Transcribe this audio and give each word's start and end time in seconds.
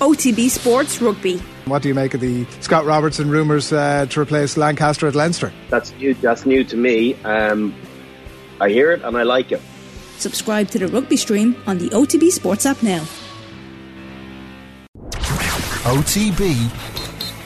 OTB 0.00 0.48
Sports 0.48 1.00
Rugby. 1.00 1.36
What 1.66 1.82
do 1.82 1.88
you 1.88 1.94
make 1.94 2.14
of 2.14 2.20
the 2.20 2.44
Scott 2.60 2.84
Robertson 2.84 3.30
rumours 3.30 3.72
uh, 3.72 4.06
to 4.10 4.20
replace 4.20 4.56
Lancaster 4.56 5.06
at 5.06 5.14
Leinster? 5.14 5.52
That's 5.68 5.92
new. 5.92 6.14
That's 6.14 6.46
new 6.46 6.64
to 6.64 6.76
me. 6.76 7.14
Um, 7.22 7.74
I 8.60 8.70
hear 8.70 8.92
it 8.92 9.02
and 9.02 9.16
I 9.16 9.22
like 9.22 9.52
it. 9.52 9.60
Subscribe 10.16 10.68
to 10.68 10.78
the 10.78 10.88
rugby 10.88 11.16
stream 11.16 11.56
on 11.66 11.78
the 11.78 11.88
OTB 11.90 12.30
Sports 12.30 12.66
app 12.66 12.82
now. 12.82 13.04
OTB 15.84 16.70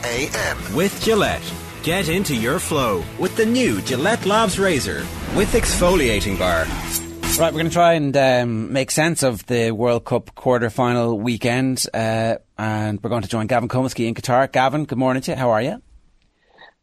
AM 0.05 0.75
with 0.75 1.01
Gillette. 1.03 1.53
Get 1.83 2.09
into 2.09 2.35
your 2.35 2.59
flow 2.59 3.05
with 3.19 3.37
the 3.37 3.47
new 3.47 3.81
Gillette 3.83 4.27
Labs 4.27 4.59
Razor 4.59 5.07
with 5.37 5.53
exfoliating 5.53 6.39
bar. 6.39 6.67
Right, 7.37 7.53
we're 7.53 7.59
going 7.59 7.67
to 7.67 7.73
try 7.73 7.95
and 7.95 8.17
um, 8.17 8.73
make 8.73 8.93
sense 8.93 9.25
of 9.25 9.45
the 9.47 9.73
World 9.73 10.05
Cup 10.05 10.35
quarter 10.37 10.71
final 10.71 11.19
weekend, 11.19 11.85
uh, 11.93 12.37
and 12.59 13.03
we're 13.03 13.11
going 13.11 13.23
to 13.23 13.29
join 13.29 13.47
Gavin 13.47 13.69
Cummiskey 13.69 14.07
in 14.07 14.15
Qatar. 14.15 14.51
Gavin, 14.51 14.85
good 14.85 14.99
morning 14.99 15.23
to 15.23 15.33
you. 15.33 15.37
How 15.37 15.51
are 15.51 15.63
you? 15.63 15.83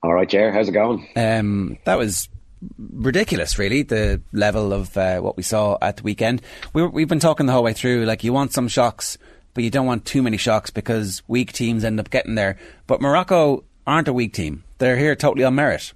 All 0.04 0.14
right, 0.14 0.28
Jer. 0.28 0.52
How's 0.52 0.70
it 0.70 0.74
going? 0.74 1.08
Um, 1.16 1.78
that 1.86 1.98
was 1.98 2.30
ridiculous, 2.78 3.58
really, 3.58 3.84
the 3.84 4.22
level 4.34 4.74
of 4.74 4.96
uh, 4.98 5.20
what 5.20 5.38
we 5.38 5.44
saw 5.44 5.78
at 5.82 5.98
the 5.98 6.04
weekend. 6.04 6.42
We 6.74 6.86
we've 6.86 7.08
been 7.08 7.20
talking 7.20 7.46
the 7.46 7.54
whole 7.54 7.64
way 7.64 7.74
through, 7.74 8.06
like, 8.06 8.24
you 8.24 8.34
want 8.34 8.54
some 8.54 8.68
shocks, 8.68 9.18
but 9.54 9.64
you 9.64 9.70
don't 9.70 9.86
want 9.86 10.06
too 10.06 10.22
many 10.22 10.38
shocks 10.38 10.70
because 10.70 11.22
weak 11.28 11.54
teams 11.54 11.84
end 11.84 12.00
up 12.00 12.10
getting 12.10 12.36
there. 12.36 12.58
But 12.88 13.02
Morocco 13.02 13.64
aren't 13.86 14.08
a 14.08 14.14
weak 14.14 14.34
team. 14.34 14.64
They're 14.78 14.98
here 14.98 15.16
totally 15.16 15.44
on 15.44 15.56
merit. 15.56 15.94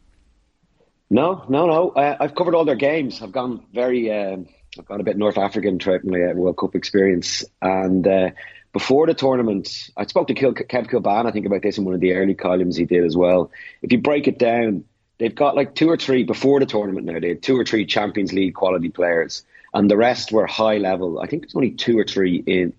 No, 1.09 1.45
no, 1.49 1.67
no. 1.67 1.89
Uh, 1.89 2.17
I've 2.19 2.35
covered 2.35 2.55
all 2.55 2.65
their 2.65 2.75
games. 2.75 3.21
I've 3.21 3.31
gone 3.31 3.63
very, 3.73 4.11
um, 4.11 4.47
I've 4.77 4.85
gone 4.85 4.99
a 4.99 5.03
bit 5.03 5.17
North 5.17 5.37
African 5.37 5.79
throughout 5.79 6.03
my 6.03 6.31
uh, 6.31 6.33
World 6.33 6.57
Cup 6.57 6.75
experience. 6.75 7.45
And 7.61 8.07
uh, 8.07 8.31
before 8.75 9.07
the 9.07 9.13
tournament, 9.13 9.89
I 9.95 10.05
spoke 10.05 10.27
to 10.27 10.33
Kev 10.33 10.89
Kilbane, 10.89 11.25
I 11.25 11.31
think, 11.31 11.45
about 11.45 11.61
this 11.61 11.77
in 11.77 11.85
one 11.85 11.93
of 11.93 12.01
the 12.01 12.11
early 12.11 12.33
columns 12.33 12.75
he 12.75 12.83
did 12.83 13.05
as 13.05 13.15
well. 13.15 13.49
If 13.81 13.93
you 13.93 14.01
break 14.01 14.27
it 14.27 14.37
down, 14.37 14.83
they've 15.17 15.33
got 15.33 15.55
like 15.55 15.75
two 15.75 15.89
or 15.89 15.95
three 15.95 16.25
before 16.25 16.59
the 16.59 16.65
tournament 16.65 17.05
now. 17.05 17.17
They 17.21 17.29
had 17.29 17.41
two 17.41 17.57
or 17.57 17.63
three 17.63 17.85
Champions 17.85 18.33
League 18.33 18.53
quality 18.53 18.89
players, 18.89 19.45
and 19.73 19.89
the 19.89 19.95
rest 19.95 20.33
were 20.33 20.45
high 20.45 20.77
level. 20.77 21.21
I 21.21 21.27
think 21.27 21.43
there's 21.43 21.55
only 21.55 21.71
two 21.71 21.97
or 21.97 22.03
three 22.03 22.43
in 22.45 22.73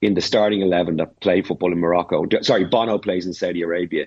in 0.00 0.14
the 0.14 0.22
starting 0.22 0.62
eleven 0.62 0.96
that 0.96 1.20
play 1.20 1.42
football 1.42 1.70
in 1.70 1.80
Morocco. 1.80 2.24
Sorry, 2.40 2.64
Bono 2.64 2.96
plays 2.96 3.26
in 3.26 3.34
Saudi 3.34 3.60
Arabia. 3.60 4.06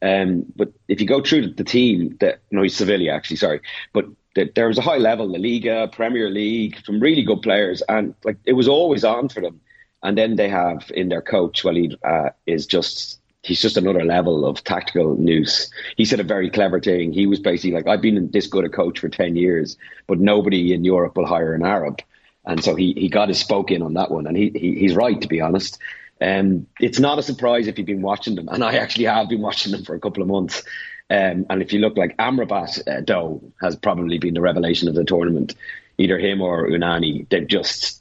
Um, 0.00 0.46
but 0.54 0.72
if 0.86 1.00
you 1.00 1.08
go 1.08 1.20
through 1.22 1.54
the 1.54 1.64
team, 1.64 2.16
that 2.20 2.38
know 2.52 2.62
he's 2.62 2.76
Sevilla 2.76 3.10
actually, 3.10 3.38
sorry, 3.38 3.62
but 3.92 4.04
the, 4.36 4.48
there 4.54 4.68
was 4.68 4.78
a 4.78 4.82
high 4.82 4.98
level, 4.98 5.26
La 5.26 5.40
Liga, 5.40 5.88
Premier 5.88 6.30
League, 6.30 6.80
from 6.84 7.00
really 7.00 7.24
good 7.24 7.42
players, 7.42 7.82
and 7.88 8.14
like 8.22 8.36
it 8.44 8.52
was 8.52 8.68
always 8.68 9.02
on 9.02 9.28
for 9.28 9.40
them. 9.40 9.60
And 10.02 10.16
then 10.16 10.36
they 10.36 10.48
have 10.48 10.90
in 10.94 11.08
their 11.08 11.22
coach, 11.22 11.64
Walid, 11.64 11.96
uh, 12.04 12.30
is 12.46 12.66
just 12.66 13.20
he's 13.42 13.60
just 13.60 13.76
another 13.76 14.04
level 14.04 14.44
of 14.44 14.62
tactical 14.64 15.16
nous. 15.16 15.70
He 15.96 16.04
said 16.04 16.20
a 16.20 16.24
very 16.24 16.50
clever 16.50 16.80
thing. 16.80 17.12
He 17.12 17.26
was 17.26 17.40
basically 17.40 17.72
like, 17.72 17.86
I've 17.86 18.02
been 18.02 18.30
this 18.30 18.46
good 18.46 18.64
a 18.64 18.68
coach 18.68 18.98
for 18.98 19.08
ten 19.08 19.36
years, 19.36 19.76
but 20.06 20.20
nobody 20.20 20.72
in 20.72 20.84
Europe 20.84 21.16
will 21.16 21.26
hire 21.26 21.54
an 21.54 21.64
Arab. 21.64 22.00
And 22.44 22.62
so 22.62 22.74
he, 22.74 22.94
he 22.94 23.08
got 23.08 23.28
his 23.28 23.38
spoke 23.38 23.70
in 23.70 23.82
on 23.82 23.94
that 23.94 24.10
one, 24.10 24.26
and 24.26 24.36
he, 24.36 24.50
he 24.54 24.74
he's 24.78 24.94
right 24.94 25.20
to 25.20 25.28
be 25.28 25.40
honest. 25.40 25.78
Um, 26.20 26.66
it's 26.80 26.98
not 26.98 27.18
a 27.18 27.22
surprise 27.22 27.68
if 27.68 27.78
you've 27.78 27.86
been 27.86 28.02
watching 28.02 28.34
them, 28.34 28.48
and 28.48 28.64
I 28.64 28.76
actually 28.76 29.04
have 29.04 29.28
been 29.28 29.40
watching 29.40 29.72
them 29.72 29.84
for 29.84 29.94
a 29.94 30.00
couple 30.00 30.22
of 30.22 30.28
months. 30.28 30.62
Um, 31.10 31.46
and 31.48 31.62
if 31.62 31.72
you 31.72 31.78
look 31.78 31.96
like 31.96 32.16
Amrabat 32.18 32.86
uh, 32.86 33.00
Doe 33.00 33.42
has 33.60 33.76
probably 33.76 34.18
been 34.18 34.34
the 34.34 34.40
revelation 34.40 34.88
of 34.88 34.94
the 34.94 35.04
tournament, 35.04 35.54
either 35.96 36.18
him 36.18 36.40
or 36.40 36.68
Ounahi. 36.68 37.28
They've 37.28 37.46
just 37.46 37.97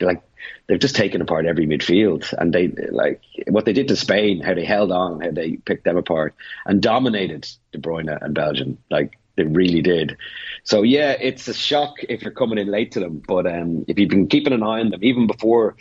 like 0.00 0.22
they've 0.66 0.78
just 0.78 0.96
taken 0.96 1.20
apart 1.20 1.46
every 1.46 1.66
midfield, 1.66 2.32
and 2.38 2.52
they 2.52 2.68
like 2.90 3.22
what 3.48 3.64
they 3.64 3.72
did 3.72 3.88
to 3.88 3.96
Spain, 3.96 4.42
how 4.42 4.54
they 4.54 4.64
held 4.64 4.92
on, 4.92 5.20
how 5.20 5.30
they 5.30 5.56
picked 5.56 5.84
them 5.84 5.96
apart, 5.96 6.34
and 6.66 6.82
dominated 6.82 7.48
De 7.72 7.78
Bruyne 7.78 8.16
and 8.20 8.34
Belgium. 8.34 8.78
Like 8.90 9.18
they 9.36 9.44
really 9.44 9.82
did. 9.82 10.16
So 10.64 10.82
yeah, 10.82 11.12
it's 11.12 11.48
a 11.48 11.54
shock 11.54 11.96
if 12.08 12.22
you're 12.22 12.32
coming 12.32 12.58
in 12.58 12.68
late 12.68 12.92
to 12.92 13.00
them, 13.00 13.22
but 13.26 13.46
um, 13.46 13.84
if 13.88 13.98
you've 13.98 14.10
been 14.10 14.28
keeping 14.28 14.52
an 14.52 14.62
eye 14.62 14.80
on 14.80 14.90
them 14.90 15.04
even 15.04 15.26
before 15.26 15.76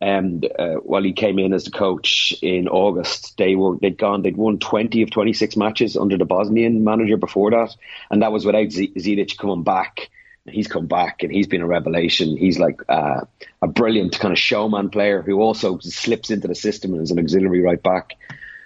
and 0.00 0.48
uh, 0.58 0.76
while 0.76 1.02
he 1.02 1.12
came 1.12 1.38
in 1.38 1.52
as 1.52 1.64
the 1.64 1.70
coach 1.70 2.34
in 2.42 2.68
August, 2.68 3.36
they 3.36 3.54
were 3.54 3.76
they'd 3.76 3.98
gone 3.98 4.22
they'd 4.22 4.36
won 4.36 4.58
twenty 4.58 5.02
of 5.02 5.10
twenty 5.10 5.34
six 5.34 5.56
matches 5.56 5.96
under 5.96 6.16
the 6.16 6.24
Bosnian 6.24 6.84
manager 6.84 7.18
before 7.18 7.50
that, 7.50 7.76
and 8.10 8.22
that 8.22 8.32
was 8.32 8.46
without 8.46 8.70
Z- 8.70 8.94
Ziyech 8.96 9.36
coming 9.36 9.62
back. 9.62 10.08
He's 10.48 10.68
come 10.68 10.86
back 10.86 11.22
and 11.22 11.30
he's 11.30 11.46
been 11.46 11.60
a 11.60 11.66
revelation. 11.66 12.36
He's 12.36 12.58
like 12.58 12.80
uh, 12.88 13.22
a 13.60 13.68
brilliant 13.68 14.18
kind 14.18 14.32
of 14.32 14.38
showman 14.38 14.90
player 14.90 15.22
who 15.22 15.40
also 15.40 15.78
slips 15.78 16.30
into 16.30 16.48
the 16.48 16.54
system 16.54 16.94
and 16.94 17.02
is 17.02 17.10
an 17.10 17.18
auxiliary 17.18 17.60
right 17.60 17.82
back. 17.82 18.16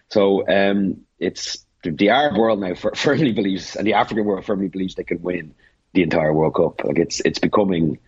So 0.09 0.47
um, 0.49 1.03
it's 1.19 1.65
the 1.83 2.11
Arab 2.11 2.37
world 2.37 2.61
now 2.61 2.75
firmly 2.95 3.33
believes, 3.33 3.77
and 3.77 3.87
the 3.87 3.95
African 3.95 4.25
world 4.25 4.45
firmly 4.45 4.69
believes 4.69 4.95
they 4.95 5.05
can 5.05 5.23
win 5.23 5.55
the 5.93 6.03
entire 6.03 6.33
World 6.33 6.55
Cup. 6.55 6.85
Like 6.85 6.99
it's 6.99 7.21
it's 7.21 7.39
becoming 7.39 7.99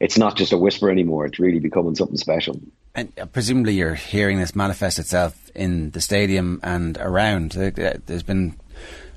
it's 0.00 0.18
not 0.18 0.36
just 0.36 0.52
a 0.52 0.58
whisper 0.58 0.90
anymore. 0.90 1.26
It's 1.26 1.38
really 1.38 1.60
becoming 1.60 1.94
something 1.94 2.16
special. 2.16 2.60
And 2.94 3.12
uh, 3.18 3.26
presumably, 3.26 3.74
you're 3.74 3.94
hearing 3.94 4.38
this 4.38 4.54
manifest 4.54 4.98
itself 4.98 5.50
in 5.54 5.90
the 5.90 6.00
stadium 6.00 6.60
and 6.62 6.98
around. 6.98 7.52
There's 7.52 8.22
been, 8.22 8.54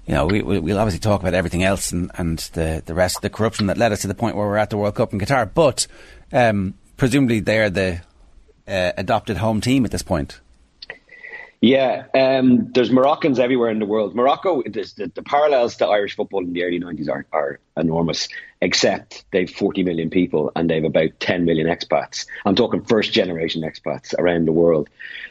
you 0.08 0.14
know, 0.14 0.26
we, 0.26 0.42
we'll 0.42 0.80
obviously 0.80 1.02
talk 1.02 1.20
about 1.20 1.34
everything 1.34 1.64
else 1.64 1.92
and, 1.92 2.10
and 2.18 2.40
the, 2.54 2.82
the 2.86 2.94
rest 2.94 3.18
of 3.18 3.22
the 3.22 3.30
corruption 3.30 3.68
that 3.68 3.78
led 3.78 3.92
us 3.92 4.02
to 4.02 4.08
the 4.08 4.16
point 4.16 4.38
where 4.38 4.48
we're 4.48 4.58
at 4.58 4.70
the 4.70 4.78
World 4.78 4.96
Cup 4.96 5.12
in 5.12 5.20
Qatar. 5.20 5.50
But 5.54 5.86
um, 6.32 6.76
presumably, 6.96 7.42
they're 7.42 7.70
the 7.70 8.02
uh, 8.68 8.94
adopted 8.98 9.38
home 9.38 9.60
team 9.60 9.84
at 9.84 9.92
this 9.92 10.04
point. 10.04 10.40
Yeah, 11.60 12.06
um, 12.14 12.72
there's 12.72 12.92
Moroccans 12.92 13.40
everywhere 13.40 13.72
in 13.72 13.80
the 13.80 13.86
world. 13.86 14.14
Morocco, 14.14 14.62
the, 14.62 15.12
the, 15.14 15.24
parallels 15.24 15.78
to 15.78 15.88
Irish 15.88 16.16
football 16.16 16.44
in 16.44 16.54
the 16.54 16.64
early 16.64 16.80
90s 16.80 17.10
are, 17.10 17.26
are 17.34 17.60
enormous, 17.76 18.30
except 18.62 19.26
they've 19.32 19.50
40 19.50 19.82
million 19.82 20.12
people 20.12 20.52
and 20.56 20.70
they've 20.70 20.84
about 20.84 21.20
10 21.20 21.46
million 21.46 21.66
expats. 21.66 22.28
I'm 22.46 22.56
talking 22.56 22.84
first 22.84 23.12
generation 23.12 23.64
expats 23.64 24.14
around 24.18 24.46
the 24.46 24.52
world. 24.52 24.88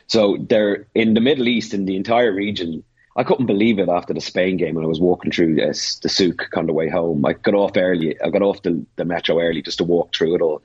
So 0.08 0.36
they're 0.40 0.86
in 0.96 1.14
the 1.14 1.20
Middle 1.20 1.46
East, 1.46 1.74
in 1.74 1.86
the 1.86 1.94
entire 1.94 2.32
region. 2.32 2.82
I 3.16 3.24
couldn't 3.24 3.46
believe 3.46 3.78
it 3.78 3.88
after 3.88 4.12
the 4.12 4.20
Spain 4.20 4.56
game 4.56 4.74
when 4.74 4.84
I 4.84 4.88
was 4.88 5.00
walking 5.00 5.30
through 5.30 5.56
the 5.56 5.74
souk 5.74 6.48
on 6.56 6.66
the 6.66 6.72
way 6.72 6.88
home. 6.88 7.24
I 7.24 7.32
got 7.32 7.54
off 7.54 7.76
early. 7.76 8.20
I 8.20 8.30
got 8.30 8.42
off 8.42 8.62
the, 8.62 8.84
the 8.96 9.04
metro 9.04 9.40
early 9.40 9.62
just 9.62 9.78
to 9.78 9.84
walk 9.84 10.14
through 10.14 10.34
it 10.34 10.42
all. 10.42 10.62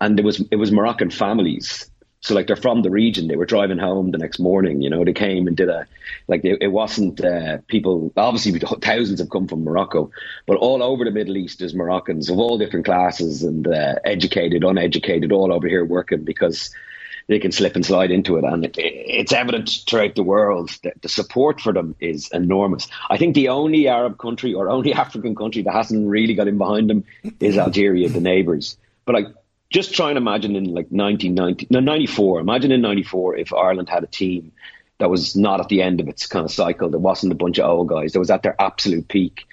And 0.00 0.18
it 0.18 0.24
was 0.24 0.42
it 0.50 0.56
was 0.56 0.72
Moroccan 0.72 1.10
families 1.10 1.88
so 2.22 2.36
like 2.36 2.46
they're 2.46 2.54
from 2.54 2.82
the 2.82 2.90
region. 2.90 3.26
They 3.26 3.34
were 3.34 3.44
driving 3.44 3.78
home 3.78 4.12
the 4.12 4.18
next 4.18 4.38
morning. 4.38 4.80
You 4.80 4.88
know, 4.88 5.04
they 5.04 5.12
came 5.12 5.48
and 5.48 5.56
did 5.56 5.68
a 5.68 5.86
like 6.28 6.44
it, 6.44 6.58
it 6.60 6.68
wasn't 6.68 7.22
uh, 7.22 7.58
people. 7.66 8.12
Obviously, 8.16 8.56
thousands 8.60 9.18
have 9.18 9.28
come 9.28 9.48
from 9.48 9.64
Morocco, 9.64 10.08
but 10.46 10.56
all 10.56 10.84
over 10.84 11.04
the 11.04 11.10
Middle 11.10 11.36
East 11.36 11.58
there's 11.58 11.74
Moroccans 11.74 12.30
of 12.30 12.38
all 12.38 12.58
different 12.58 12.86
classes 12.86 13.42
and 13.42 13.66
uh, 13.66 13.96
educated, 14.04 14.62
uneducated, 14.62 15.32
all 15.32 15.52
over 15.52 15.66
here 15.66 15.84
working 15.84 16.22
because 16.22 16.70
they 17.32 17.38
can 17.38 17.52
slip 17.52 17.74
and 17.74 17.84
slide 17.84 18.10
into 18.10 18.36
it. 18.36 18.44
And 18.44 18.64
it, 18.64 18.74
it's 18.76 19.32
evident 19.32 19.70
throughout 19.88 20.14
the 20.14 20.22
world 20.22 20.70
that 20.82 21.00
the 21.02 21.08
support 21.08 21.60
for 21.60 21.72
them 21.72 21.96
is 22.00 22.28
enormous. 22.32 22.88
I 23.10 23.16
think 23.16 23.34
the 23.34 23.48
only 23.48 23.88
Arab 23.88 24.18
country 24.18 24.54
or 24.54 24.68
only 24.68 24.92
African 24.94 25.34
country 25.34 25.62
that 25.62 25.72
hasn't 25.72 26.08
really 26.08 26.34
got 26.34 26.48
in 26.48 26.58
behind 26.58 26.90
them 26.90 27.04
is 27.40 27.58
Algeria, 27.58 28.08
the 28.08 28.20
neighbours. 28.20 28.76
But 29.04 29.14
like 29.14 29.26
just 29.70 29.94
try 29.94 30.10
and 30.10 30.18
imagine 30.18 30.54
in 30.54 30.64
like 30.64 30.88
1990, 30.90 31.68
no, 31.70 31.80
94. 31.80 32.40
Imagine 32.40 32.72
in 32.72 32.82
94 32.82 33.36
if 33.36 33.52
Ireland 33.52 33.88
had 33.88 34.04
a 34.04 34.08
team 34.08 34.52
that 34.98 35.10
was 35.10 35.34
not 35.34 35.60
at 35.60 35.68
the 35.68 35.82
end 35.82 36.00
of 36.00 36.08
its 36.08 36.26
kind 36.26 36.44
of 36.44 36.52
cycle. 36.52 36.90
There 36.90 37.00
wasn't 37.00 37.32
a 37.32 37.36
bunch 37.36 37.58
of 37.58 37.68
old 37.68 37.88
guys. 37.88 38.12
That 38.12 38.18
was 38.18 38.30
at 38.30 38.42
their 38.42 38.60
absolute 38.60 39.08
peak. 39.08 39.46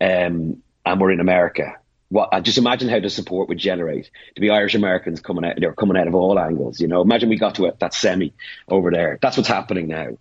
Um, 0.00 0.62
and 0.84 1.00
we're 1.00 1.10
in 1.10 1.20
America. 1.20 1.76
What, 2.08 2.28
uh, 2.32 2.40
just 2.40 2.58
imagine 2.58 2.88
how 2.88 3.00
the 3.00 3.10
support 3.10 3.48
would 3.48 3.58
generate 3.58 4.10
to 4.34 4.40
be 4.40 4.50
Irish 4.50 4.74
Americans 4.74 5.20
coming 5.20 5.44
out. 5.44 5.56
They're 5.58 5.72
coming 5.72 5.96
out 5.96 6.06
of 6.06 6.14
all 6.14 6.38
angles. 6.38 6.80
You 6.80 6.88
know, 6.88 7.02
imagine 7.02 7.28
we 7.28 7.38
got 7.38 7.56
to 7.56 7.72
that 7.80 7.94
semi 7.94 8.32
over 8.68 8.90
there. 8.90 9.18
That's 9.20 9.36
what's 9.36 9.48
happening 9.48 9.88
now 9.88 10.16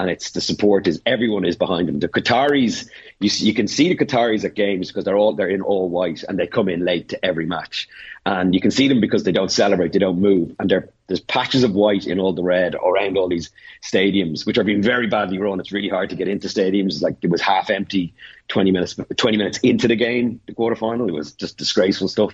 and 0.00 0.08
it's 0.08 0.30
the 0.30 0.40
support 0.40 0.86
is 0.86 1.02
everyone 1.04 1.44
is 1.44 1.56
behind 1.56 1.86
them. 1.86 2.00
The 2.00 2.08
Qataris, 2.08 2.88
you, 3.20 3.30
you 3.46 3.52
can 3.52 3.68
see 3.68 3.88
the 3.88 3.96
Qataris 4.02 4.44
at 4.44 4.54
games 4.54 4.88
because 4.88 5.04
they're 5.04 5.16
all 5.16 5.34
they're 5.34 5.50
in 5.50 5.60
all 5.60 5.90
white 5.90 6.24
and 6.26 6.38
they 6.38 6.46
come 6.46 6.70
in 6.70 6.84
late 6.86 7.10
to 7.10 7.22
every 7.22 7.44
match, 7.44 7.86
and 8.24 8.54
you 8.54 8.60
can 8.60 8.70
see 8.70 8.88
them 8.88 9.00
because 9.00 9.24
they 9.24 9.32
don't 9.32 9.52
celebrate, 9.52 9.92
they 9.92 9.98
don't 9.98 10.18
move, 10.18 10.56
and 10.58 10.72
there's 11.06 11.20
patches 11.20 11.64
of 11.64 11.74
white 11.74 12.06
in 12.06 12.18
all 12.18 12.32
the 12.32 12.42
red 12.42 12.74
around 12.74 13.18
all 13.18 13.28
these 13.28 13.50
stadiums, 13.82 14.46
which 14.46 14.56
are 14.56 14.64
being 14.64 14.82
very 14.82 15.06
badly 15.06 15.38
run. 15.38 15.60
It's 15.60 15.72
really 15.72 15.90
hard 15.90 16.08
to 16.10 16.16
get 16.16 16.28
into 16.28 16.48
stadiums. 16.48 17.02
Like 17.02 17.16
it 17.20 17.28
was 17.28 17.42
half 17.42 17.68
empty, 17.68 18.14
twenty 18.48 18.70
minutes 18.70 18.96
twenty 19.16 19.36
minutes 19.36 19.58
into 19.58 19.86
the 19.86 19.96
game, 19.96 20.40
the 20.46 20.54
quarterfinal. 20.54 21.08
It 21.08 21.12
was 21.12 21.32
just 21.32 21.58
disgraceful 21.58 22.08
stuff. 22.08 22.32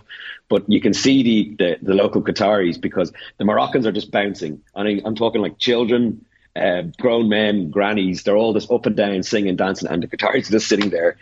But 0.49 0.71
you 0.71 0.81
can 0.81 0.95
see 0.95 1.23
the 1.25 1.57
the, 1.59 1.79
the 1.83 1.95
local 1.95 2.23
Qataris 2.23 2.81
because 2.81 3.13
the 3.39 3.45
Moroccans 3.45 3.87
are 3.89 3.93
just 3.93 4.13
bouncing. 4.13 4.63
I 4.73 4.85
mean, 4.85 5.03
I'm 5.05 5.17
talking 5.17 5.43
like 5.43 5.59
children 5.59 6.25
uh, 6.57 6.83
grown 7.01 7.29
men, 7.29 7.71
grannies, 7.71 8.23
they're 8.23 8.37
all 8.37 8.55
just 8.55 8.71
up 8.71 8.87
and 8.87 8.97
down 8.97 9.23
singing, 9.23 9.57
dancing, 9.57 9.89
and 9.89 10.03
the 10.03 10.09
Qataris 10.09 10.51
just 10.51 10.69
sitting 10.69 10.91
there, 10.91 11.17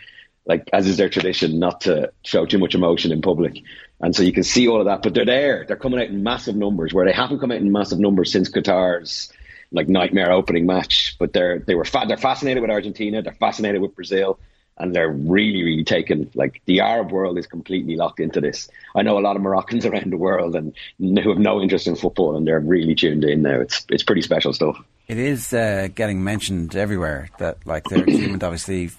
like 0.45 0.69
as 0.73 0.87
is 0.87 0.97
their 0.97 1.09
tradition, 1.09 1.59
not 1.59 1.81
to 1.81 2.11
show 2.23 2.45
too 2.45 2.57
much 2.57 2.75
emotion 2.75 3.11
in 3.11 3.21
public. 3.21 3.61
And 3.99 4.15
so 4.15 4.23
you 4.23 4.33
can 4.33 4.43
see 4.43 4.67
all 4.67 4.79
of 4.79 4.85
that, 4.85 5.03
but 5.03 5.13
they're 5.13 5.25
there. 5.25 5.65
They're 5.67 5.77
coming 5.77 5.99
out 5.99 6.07
in 6.07 6.23
massive 6.23 6.55
numbers, 6.55 6.93
where 6.93 7.05
they 7.05 7.13
haven't 7.13 7.39
come 7.39 7.51
out 7.51 7.57
in 7.57 7.71
massive 7.71 7.99
numbers 7.99 8.31
since 8.31 8.49
Qatar's 8.49 9.31
like 9.71 9.89
nightmare 9.89 10.31
opening 10.31 10.65
match. 10.65 11.15
But 11.19 11.33
they're 11.33 11.59
they 11.59 11.75
were 11.75 11.85
fa- 11.85 12.05
they're 12.07 12.17
fascinated 12.17 12.61
with 12.61 12.71
Argentina. 12.71 13.21
They're 13.21 13.33
fascinated 13.33 13.81
with 13.81 13.95
Brazil 13.95 14.39
and 14.77 14.93
they're 14.93 15.09
really, 15.09 15.63
really 15.63 15.83
taken. 15.83 16.29
Like 16.33 16.61
the 16.65 16.81
Arab 16.81 17.11
world 17.11 17.37
is 17.37 17.47
completely 17.47 17.95
locked 17.95 18.19
into 18.19 18.41
this. 18.41 18.69
I 18.95 19.03
know 19.03 19.17
a 19.17 19.21
lot 19.21 19.35
of 19.35 19.41
Moroccans 19.41 19.85
around 19.85 20.11
the 20.11 20.17
world 20.17 20.55
and 20.55 20.75
who 20.99 21.29
have 21.29 21.39
no 21.39 21.61
interest 21.61 21.87
in 21.87 21.95
football, 21.95 22.35
and 22.35 22.45
they're 22.47 22.59
really 22.59 22.95
tuned 22.95 23.23
in 23.23 23.41
now. 23.41 23.59
It's 23.61 23.85
it's 23.89 24.03
pretty 24.03 24.21
special 24.21 24.53
stuff. 24.53 24.77
It 25.07 25.17
is 25.17 25.53
uh, 25.53 25.89
getting 25.93 26.23
mentioned 26.23 26.75
everywhere 26.75 27.29
that 27.37 27.57
like 27.65 27.83
their 27.85 28.03
achievement, 28.03 28.43
obviously, 28.43 28.89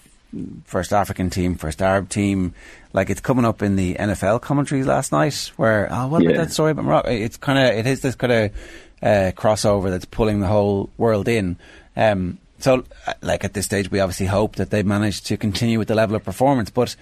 first 0.64 0.92
African 0.92 1.30
team, 1.30 1.56
first 1.56 1.82
Arab 1.82 2.08
team. 2.08 2.54
Like 2.92 3.10
it's 3.10 3.20
coming 3.20 3.44
up 3.44 3.62
in 3.62 3.76
the 3.76 3.94
NFL 3.94 4.40
commentaries 4.40 4.86
last 4.86 5.12
night. 5.12 5.50
Where 5.56 5.88
oh, 5.90 6.06
what 6.06 6.22
about 6.22 6.34
yeah. 6.34 6.42
that 6.42 6.52
story 6.52 6.70
about 6.70 6.84
Morocco? 6.84 7.10
It's 7.10 7.36
kind 7.36 7.58
of 7.58 7.76
it 7.76 7.86
is 7.86 8.00
this 8.00 8.14
kind 8.14 8.32
of 8.32 8.52
uh, 9.02 9.32
crossover 9.36 9.90
that's 9.90 10.04
pulling 10.04 10.40
the 10.40 10.46
whole 10.46 10.90
world 10.96 11.28
in. 11.28 11.56
Um, 11.96 12.38
so, 12.58 12.84
uh, 13.06 13.14
like 13.20 13.44
at 13.44 13.54
this 13.54 13.66
stage, 13.66 13.90
we 13.90 14.00
obviously 14.00 14.26
hope 14.26 14.56
that 14.56 14.70
they 14.70 14.82
manage 14.82 15.22
to 15.24 15.36
continue 15.36 15.78
with 15.78 15.88
the 15.88 15.94
level 15.94 16.16
of 16.16 16.24
performance, 16.24 16.70
but 16.70 16.96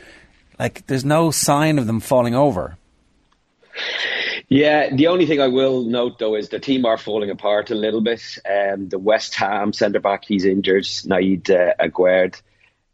like 0.58 0.86
there's 0.86 1.04
no 1.04 1.30
sign 1.30 1.78
of 1.78 1.86
them 1.86 2.00
falling 2.00 2.34
over. 2.34 2.76
Yeah, 4.48 4.94
the 4.94 5.06
only 5.08 5.26
thing 5.26 5.40
I 5.40 5.48
will 5.48 5.82
note 5.84 6.18
though 6.18 6.34
is 6.34 6.48
the 6.48 6.58
team 6.58 6.84
are 6.84 6.98
falling 6.98 7.30
apart 7.30 7.70
a 7.70 7.74
little 7.74 8.00
bit. 8.00 8.38
Um, 8.48 8.88
the 8.88 8.98
West 8.98 9.34
Ham 9.34 9.72
centre 9.72 10.00
back, 10.00 10.24
he's 10.24 10.44
injured, 10.44 10.86
Naid 11.06 11.50
uh, 11.50 11.74
Aguerd, 11.80 12.40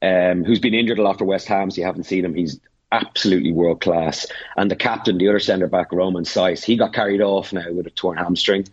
um, 0.01 0.45
who's 0.45 0.61
been 0.61 0.75
injured 0.75 0.99
a 0.99 1.03
lot 1.03 1.19
for 1.19 1.25
West 1.25 1.49
Ham, 1.49 1.71
so 1.71 1.81
you 1.81 1.87
haven't 1.87 2.05
seen 2.05 2.25
him. 2.25 2.35
He's 2.35 2.61
absolutely 2.93 3.53
world 3.53 3.81
class. 3.81 4.27
And 4.57 4.71
the 4.71 4.77
captain, 4.77 5.19
the 5.19 5.29
other 5.29 5.41
centre 5.41 5.67
back, 5.67 5.93
Romain 5.93 6.25
Saïss, 6.25 6.65
he 6.65 6.77
got 6.77 6.93
carried 6.93 7.21
off 7.21 7.53
now 7.53 7.71
with 7.73 7.87
a 7.87 7.91
torn 7.91 8.17
hamstring. 8.17 8.67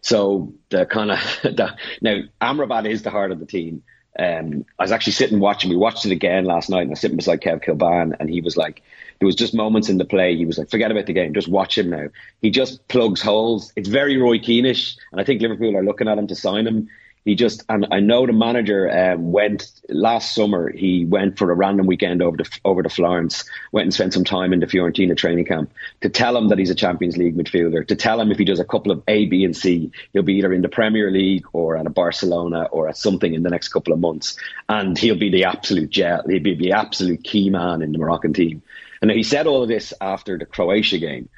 So 0.00 0.52
the 0.70 0.86
kind 0.86 1.10
of 1.10 1.18
the, 1.42 1.76
now 2.00 2.20
Amrabat 2.40 2.90
is 2.90 3.02
the 3.02 3.10
heart 3.10 3.32
of 3.32 3.40
the 3.40 3.46
team. 3.46 3.82
Um, 4.18 4.66
I 4.78 4.82
was 4.82 4.92
actually 4.92 5.14
sitting 5.14 5.40
watching. 5.40 5.70
We 5.70 5.76
watched 5.76 6.04
it 6.04 6.12
again 6.12 6.44
last 6.44 6.68
night, 6.68 6.82
and 6.82 6.90
I 6.90 6.92
was 6.92 7.00
sitting 7.00 7.16
beside 7.16 7.40
Kev 7.40 7.64
Kilbane, 7.64 8.14
and 8.20 8.28
he 8.28 8.42
was 8.42 8.58
like, 8.58 8.82
there 9.22 9.26
was 9.26 9.36
just 9.36 9.54
moments 9.54 9.88
in 9.88 9.98
the 9.98 10.04
play. 10.04 10.36
He 10.36 10.44
was 10.44 10.58
like, 10.58 10.68
forget 10.68 10.90
about 10.90 11.06
the 11.06 11.12
game, 11.12 11.32
just 11.32 11.46
watch 11.46 11.78
him 11.78 11.90
now. 11.90 12.08
He 12.40 12.50
just 12.50 12.88
plugs 12.88 13.22
holes. 13.22 13.72
It's 13.76 13.88
very 13.88 14.16
Roy 14.16 14.38
Keanish, 14.38 14.96
and 15.12 15.20
I 15.20 15.24
think 15.24 15.40
Liverpool 15.40 15.76
are 15.76 15.84
looking 15.84 16.08
at 16.08 16.18
him 16.18 16.26
to 16.26 16.34
sign 16.34 16.66
him 16.66 16.88
he 17.24 17.36
just 17.36 17.64
and 17.68 17.86
I 17.90 18.00
know 18.00 18.26
the 18.26 18.32
manager 18.32 18.90
um, 18.90 19.30
went 19.30 19.70
last 19.88 20.34
summer. 20.34 20.70
He 20.70 21.04
went 21.04 21.38
for 21.38 21.50
a 21.50 21.54
random 21.54 21.86
weekend 21.86 22.20
over 22.20 22.36
to 22.36 22.60
over 22.64 22.82
to 22.82 22.88
Florence, 22.88 23.44
went 23.70 23.84
and 23.84 23.94
spent 23.94 24.12
some 24.12 24.24
time 24.24 24.52
in 24.52 24.60
the 24.60 24.66
Fiorentina 24.66 25.16
training 25.16 25.44
camp 25.44 25.72
to 26.00 26.08
tell 26.08 26.36
him 26.36 26.48
that 26.48 26.58
he's 26.58 26.70
a 26.70 26.74
Champions 26.74 27.16
League 27.16 27.36
midfielder. 27.36 27.86
To 27.86 27.96
tell 27.96 28.20
him 28.20 28.32
if 28.32 28.38
he 28.38 28.44
does 28.44 28.58
a 28.58 28.64
couple 28.64 28.90
of 28.90 29.02
A, 29.06 29.26
B, 29.26 29.44
and 29.44 29.56
C, 29.56 29.92
he'll 30.12 30.22
be 30.22 30.34
either 30.34 30.52
in 30.52 30.62
the 30.62 30.68
Premier 30.68 31.10
League 31.10 31.46
or 31.52 31.76
at 31.76 31.86
a 31.86 31.90
Barcelona 31.90 32.64
or 32.72 32.88
at 32.88 32.96
something 32.96 33.32
in 33.32 33.44
the 33.44 33.50
next 33.50 33.68
couple 33.68 33.92
of 33.92 34.00
months, 34.00 34.36
and 34.68 34.98
he'll 34.98 35.14
be 35.14 35.30
the 35.30 35.44
absolute 35.44 35.90
jet. 35.90 36.22
He'll 36.28 36.42
be 36.42 36.56
the 36.56 36.72
absolute 36.72 37.22
key 37.22 37.50
man 37.50 37.82
in 37.82 37.92
the 37.92 37.98
Moroccan 37.98 38.32
team. 38.32 38.62
And 39.02 39.10
he 39.10 39.22
said 39.24 39.46
all 39.46 39.62
of 39.62 39.68
this 39.68 39.92
after 40.00 40.38
the 40.38 40.46
Croatia 40.46 40.98
game 40.98 41.28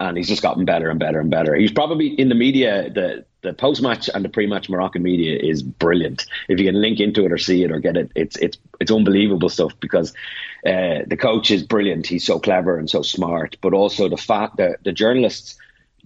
and 0.00 0.16
he's 0.16 0.28
just 0.28 0.42
gotten 0.42 0.64
better 0.64 0.90
and 0.90 0.98
better 0.98 1.20
and 1.20 1.30
better. 1.30 1.54
He's 1.54 1.72
probably 1.72 2.08
in 2.08 2.28
the 2.28 2.34
media, 2.34 2.90
the 2.90 3.24
the 3.42 3.52
post 3.52 3.82
match 3.82 4.08
and 4.12 4.24
the 4.24 4.28
pre 4.28 4.46
match 4.46 4.68
Moroccan 4.68 5.02
media 5.02 5.38
is 5.38 5.62
brilliant. 5.62 6.24
If 6.48 6.58
you 6.58 6.66
can 6.66 6.80
link 6.80 6.98
into 6.98 7.24
it 7.24 7.32
or 7.32 7.38
see 7.38 7.62
it 7.62 7.70
or 7.70 7.78
get 7.78 7.96
it, 7.96 8.10
it's 8.14 8.36
it's 8.36 8.58
it's 8.80 8.90
unbelievable 8.90 9.48
stuff 9.48 9.72
because 9.80 10.12
uh, 10.66 11.04
the 11.06 11.18
coach 11.18 11.50
is 11.50 11.62
brilliant. 11.62 12.06
He's 12.06 12.26
so 12.26 12.38
clever 12.38 12.78
and 12.78 12.88
so 12.88 13.02
smart, 13.02 13.56
but 13.60 13.72
also 13.72 14.08
the 14.08 14.16
fact 14.16 14.56
that 14.56 14.82
the 14.82 14.92
journalists 14.92 15.56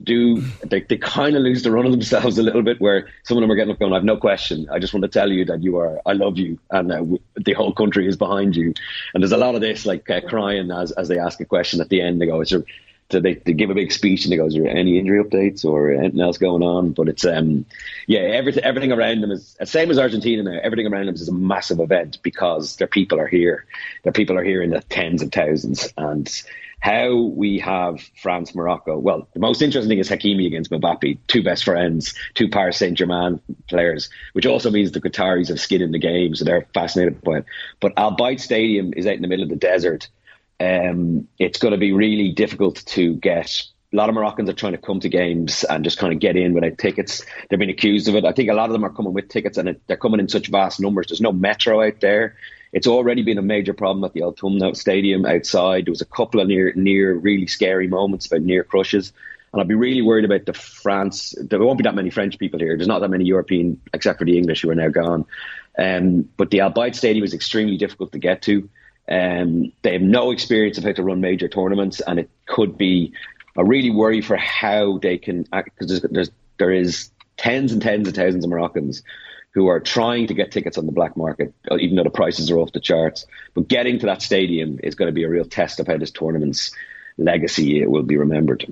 do 0.03 0.41
they, 0.65 0.81
they 0.83 0.97
kind 0.97 1.37
of 1.37 1.43
lose 1.43 1.63
the 1.63 1.71
run 1.71 1.85
of 1.85 1.93
themselves 1.93 2.39
a 2.39 2.43
little 2.43 2.63
bit 2.63 2.81
where 2.81 3.09
some 3.25 3.37
of 3.37 3.41
them 3.41 3.51
are 3.51 3.57
getting 3.57 3.73
up 3.73 3.79
going 3.79 3.93
I've 3.93 4.05
no 4.05 4.17
question 4.17 4.69
I 4.71 4.79
just 4.79 4.95
want 4.95 5.03
to 5.03 5.09
tell 5.09 5.31
you 5.31 5.45
that 5.47 5.63
you 5.63 5.79
are 5.79 6.01
I 6.07 6.13
love 6.13 6.39
you 6.39 6.59
and 6.71 6.93
uh, 6.93 7.05
the 7.37 7.53
whole 7.55 7.73
country 7.73 8.07
is 8.07 8.17
behind 8.17 8.57
you 8.57 8.75
and 9.15 9.23
there's 9.23 9.33
a 9.33 9.37
lot 9.37 9.55
of 9.55 9.61
this 9.61 9.87
like 9.87 10.09
uh, 10.09 10.21
crying 10.21 10.71
as, 10.71 10.93
as 10.93 11.09
they 11.09 11.19
ask 11.19 11.41
a 11.41 11.45
question 11.45 11.81
at 11.81 11.89
the 11.89 12.01
end 12.01 12.21
they 12.21 12.27
go 12.27 12.41
is 12.41 12.51
there 12.51 12.65
they, 13.09 13.35
they 13.35 13.53
give 13.55 13.71
a 13.71 13.75
big 13.75 13.91
speech 13.91 14.25
and 14.25 14.33
they 14.33 14.37
go, 14.37 14.47
"Is 14.47 14.55
there 14.55 14.69
any 14.69 14.99
injury 14.99 15.23
updates 15.23 15.65
or 15.65 15.93
anything 15.93 16.21
else 16.21 16.37
going 16.37 16.63
on?" 16.63 16.93
But 16.93 17.09
it's 17.09 17.25
um, 17.25 17.65
yeah, 18.07 18.21
everything 18.21 18.65
everything 18.65 18.93
around 18.93 19.23
them 19.23 19.31
is 19.31 19.57
same 19.65 19.91
as 19.91 19.99
Argentina 19.99 20.43
now. 20.43 20.61
Everything 20.63 20.87
around 20.87 21.07
them 21.07 21.15
is 21.15 21.29
a 21.29 21.33
massive 21.33 21.81
event 21.81 22.19
because 22.23 22.77
their 22.77 22.87
people 22.87 23.19
are 23.19 23.27
here. 23.27 23.65
Their 24.03 24.13
people 24.13 24.37
are 24.37 24.45
here 24.45 24.63
in 24.63 24.71
the 24.71 24.81
tens 24.83 25.23
of 25.23 25.33
thousands, 25.33 25.93
and 25.97 26.29
how 26.81 27.15
we 27.17 27.59
have 27.59 28.01
France 28.23 28.55
Morocco. 28.55 28.99
Well, 28.99 29.29
the 29.35 29.41
most 29.41 29.63
interesting 29.63 29.89
thing 29.89 29.99
is 29.99 30.09
Hakimi 30.09 30.47
against 30.47 30.71
Mbappe, 30.71 31.19
two 31.27 31.43
best 31.43 31.65
friends, 31.65 32.15
two 32.35 32.49
Paris 32.49 32.77
Saint 32.77 32.97
Germain 32.97 33.41
players, 33.69 34.11
which 34.33 34.47
also 34.47 34.71
means 34.71 34.93
the 34.93 35.01
Qataris 35.01 35.49
have 35.49 35.61
skin 35.61 35.83
in 35.83 35.91
the 35.91 35.99
game, 35.99 36.35
so 36.35 36.45
they're 36.45 36.69
fascinated 36.75 37.21
by 37.23 37.39
it. 37.39 37.45
But 37.81 37.95
Al 37.97 38.17
Bayt 38.17 38.41
Stadium 38.41 38.93
is 38.97 39.07
out 39.07 39.15
in 39.15 39.23
the 39.23 39.29
middle 39.29 39.43
of 39.43 39.51
the 39.51 39.57
desert 39.57 40.09
um, 40.61 41.29
it's 41.39 41.59
going 41.59 41.73
to 41.73 41.79
be 41.79 41.93
really 41.93 42.33
difficult 42.33 42.85
to 42.87 43.15
get. 43.15 43.63
A 43.93 43.97
lot 43.97 44.09
of 44.09 44.15
Moroccans 44.15 44.51
are 44.51 44.55
trying 44.55 44.73
to 44.73 44.79
come 44.79 45.01
to 45.01 45.09
games 45.09 45.65
and 45.65 45.83
just 45.83 45.99
kind 45.99 46.13
of 46.13 46.19
get 46.19 46.37
in 46.37 46.53
without 46.53 46.77
tickets. 46.77 47.25
They're 47.49 47.59
being 47.59 47.71
accused 47.71 48.09
of 48.09 48.17
it. 48.17 48.25
I 48.25 48.33
think 48.33 48.51
a 48.51 48.55
lot 48.55 48.67
of 48.67 48.73
them 48.73 48.85
are 48.85 48.93
coming 48.93 49.15
with 49.15 49.29
tickets 49.29 49.57
and 49.57 49.81
they're 49.87 49.97
coming 49.97 50.21
in 50.21 50.29
such 50.29 50.49
vast 50.49 50.79
numbers. 50.79 51.07
There's 51.09 51.23
no 51.23 51.33
metro 51.33 51.83
out 51.83 52.01
there. 52.01 52.37
It's 52.73 52.87
already 52.87 53.23
been 53.23 53.39
a 53.39 53.43
major 53.43 53.73
problem 53.73 54.05
at 54.05 54.13
the 54.13 54.23
Al 54.23 54.35
Thumama 54.35 54.77
Stadium 54.77 55.25
outside. 55.25 55.87
There 55.87 55.93
was 55.93 56.01
a 56.01 56.07
couple 56.07 56.41
of 56.41 56.49
near 56.49 56.73
near 56.75 57.15
really 57.15 57.47
scary 57.47 57.89
moments 57.89 58.27
about 58.27 58.43
near 58.43 58.65
crushes. 58.65 59.13
And 59.53 59.63
I'd 59.63 59.69
be 59.69 59.75
really 59.75 60.03
worried 60.03 60.27
about 60.27 60.45
the 60.45 60.53
France. 60.53 61.35
There 61.41 61.59
won't 61.59 61.79
be 61.79 61.85
that 61.85 61.95
many 61.95 62.11
French 62.11 62.39
people 62.39 62.61
here. 62.61 62.77
There's 62.77 62.89
not 62.89 63.01
that 63.01 63.09
many 63.09 63.25
European, 63.25 63.81
except 63.95 64.19
for 64.19 64.27
the 64.27 64.37
English 64.37 64.61
who 64.61 64.71
are 64.71 64.75
now 64.75 64.89
gone. 64.89 65.25
Um, 65.79 66.29
but 66.37 66.51
the 66.51 66.61
Al 66.61 66.73
Bayt 66.73 66.95
Stadium 66.95 67.25
is 67.25 67.33
extremely 67.33 67.79
difficult 67.79 68.13
to 68.13 68.19
get 68.19 68.43
to. 68.43 68.69
Um, 69.11 69.73
they 69.83 69.95
have 69.95 70.03
no 70.03 70.33
experience 70.33 70.77
of 70.77 70.85
how 70.85 70.93
to 70.93 71.03
run 71.03 71.23
major 71.23 71.49
tournaments, 71.49 72.01
and 72.01 72.19
it 72.19 72.29
could 72.45 72.77
be 72.77 73.15
a 73.57 73.65
really 73.65 73.91
worry 73.91 74.21
for 74.21 74.37
how 74.37 74.99
they 74.99 75.17
can 75.17 75.47
act 75.53 75.71
because 75.75 75.89
there's, 75.89 76.13
there's 76.13 76.31
there 76.59 76.73
is 76.73 77.11
tens 77.39 77.73
and 77.73 77.81
tens 77.81 78.07
of 78.07 78.15
thousands 78.15 78.45
of 78.45 78.51
Moroccans 78.51 79.03
who 79.59 79.67
are 79.67 79.81
trying 79.81 80.29
to 80.29 80.35
get 80.35 80.53
tickets 80.53 80.79
on 80.79 80.87
the 80.87 80.93
black 80.93 81.17
market, 81.17 81.53
uh, 81.69 81.77
even 81.79 81.97
though 81.97 82.05
the 82.05 82.11
prices 82.11 82.49
are 82.49 82.59
off 82.59 82.71
the 82.71 82.79
charts. 82.79 83.27
But 83.55 83.67
getting 83.67 83.99
to 83.99 84.07
that 84.07 84.23
stadium 84.23 84.79
is 84.85 84.95
going 84.95 85.09
to 85.09 85.13
be 85.13 85.25
a 85.25 85.29
real 85.29 85.45
test 85.45 85.81
of 85.81 85.89
how 85.89 85.97
this 85.97 86.13
tournament's 86.13 86.71
legacy 87.17 87.85
will 87.85 88.05
be 88.05 88.17
remembered. 88.17 88.65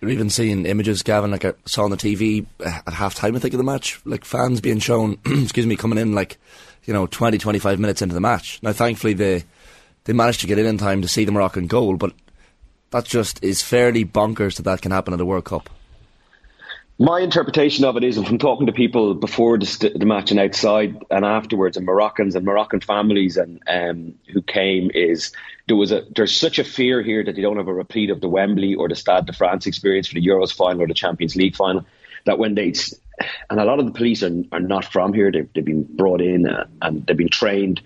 You're 0.00 0.10
even 0.10 0.30
seeing 0.30 0.64
images, 0.64 1.02
Gavin, 1.02 1.30
like 1.30 1.44
I 1.44 1.52
saw 1.66 1.84
on 1.84 1.90
the 1.90 1.98
TV 1.98 2.46
at 2.58 2.94
half 2.94 3.14
time, 3.14 3.36
I 3.36 3.38
think, 3.38 3.52
of 3.52 3.58
the 3.58 3.64
match, 3.64 4.00
like 4.06 4.24
fans 4.24 4.62
being 4.62 4.78
shown, 4.78 5.18
excuse 5.26 5.66
me, 5.66 5.76
coming 5.76 5.98
in 5.98 6.14
like, 6.14 6.38
you 6.86 6.94
know, 6.94 7.06
20, 7.06 7.36
25 7.36 7.78
minutes 7.78 8.00
into 8.00 8.14
the 8.14 8.20
match. 8.22 8.60
Now, 8.62 8.72
thankfully, 8.72 9.12
the 9.12 9.44
they 10.04 10.14
managed 10.14 10.40
to 10.40 10.46
get 10.46 10.58
in 10.58 10.64
in 10.64 10.78
time 10.78 11.02
to 11.02 11.08
see 11.08 11.26
the 11.26 11.32
Moroccan 11.32 11.66
goal, 11.66 11.96
but 11.96 12.14
that 12.92 13.04
just 13.04 13.44
is 13.44 13.60
fairly 13.60 14.06
bonkers 14.06 14.56
that 14.56 14.62
that 14.62 14.80
can 14.80 14.90
happen 14.90 15.12
at 15.12 15.20
a 15.20 15.24
World 15.26 15.44
Cup. 15.44 15.68
My 16.98 17.20
interpretation 17.20 17.84
of 17.84 17.96
it 17.96 18.04
is, 18.04 18.16
and 18.16 18.26
from 18.26 18.38
talking 18.38 18.66
to 18.66 18.72
people 18.72 19.14
before 19.14 19.58
the, 19.58 19.92
the 19.96 20.06
match 20.06 20.30
and 20.30 20.38
outside 20.38 20.96
and 21.10 21.24
afterwards, 21.24 21.76
and 21.76 21.84
Moroccans 21.84 22.36
and 22.36 22.46
Moroccan 22.46 22.80
families 22.80 23.36
and 23.36 23.60
um, 23.66 24.14
who 24.32 24.40
came, 24.40 24.92
is 24.94 25.32
there 25.66 25.76
was 25.76 25.90
a 25.90 26.04
there's 26.14 26.36
such 26.36 26.60
a 26.60 26.64
fear 26.64 27.02
here 27.02 27.24
that 27.24 27.34
they 27.34 27.42
don't 27.42 27.56
have 27.56 27.66
a 27.66 27.74
repeat 27.74 28.10
of 28.10 28.20
the 28.20 28.28
Wembley 28.28 28.76
or 28.76 28.88
the 28.88 28.94
Stade 28.94 29.26
de 29.26 29.32
France 29.32 29.66
experience 29.66 30.06
for 30.06 30.14
the 30.14 30.24
Euros 30.24 30.54
final 30.54 30.82
or 30.82 30.86
the 30.86 30.94
Champions 30.94 31.34
League 31.34 31.56
final. 31.56 31.84
That 32.26 32.38
when 32.38 32.54
they 32.54 32.72
and 33.50 33.58
a 33.58 33.64
lot 33.64 33.80
of 33.80 33.86
the 33.86 33.92
police 33.92 34.22
are, 34.22 34.44
are 34.52 34.60
not 34.60 34.84
from 34.84 35.12
here, 35.12 35.32
they've, 35.32 35.48
they've 35.52 35.64
been 35.64 35.84
brought 35.96 36.20
in 36.20 36.48
uh, 36.48 36.66
and 36.80 37.04
they've 37.06 37.16
been 37.16 37.28
trained 37.28 37.82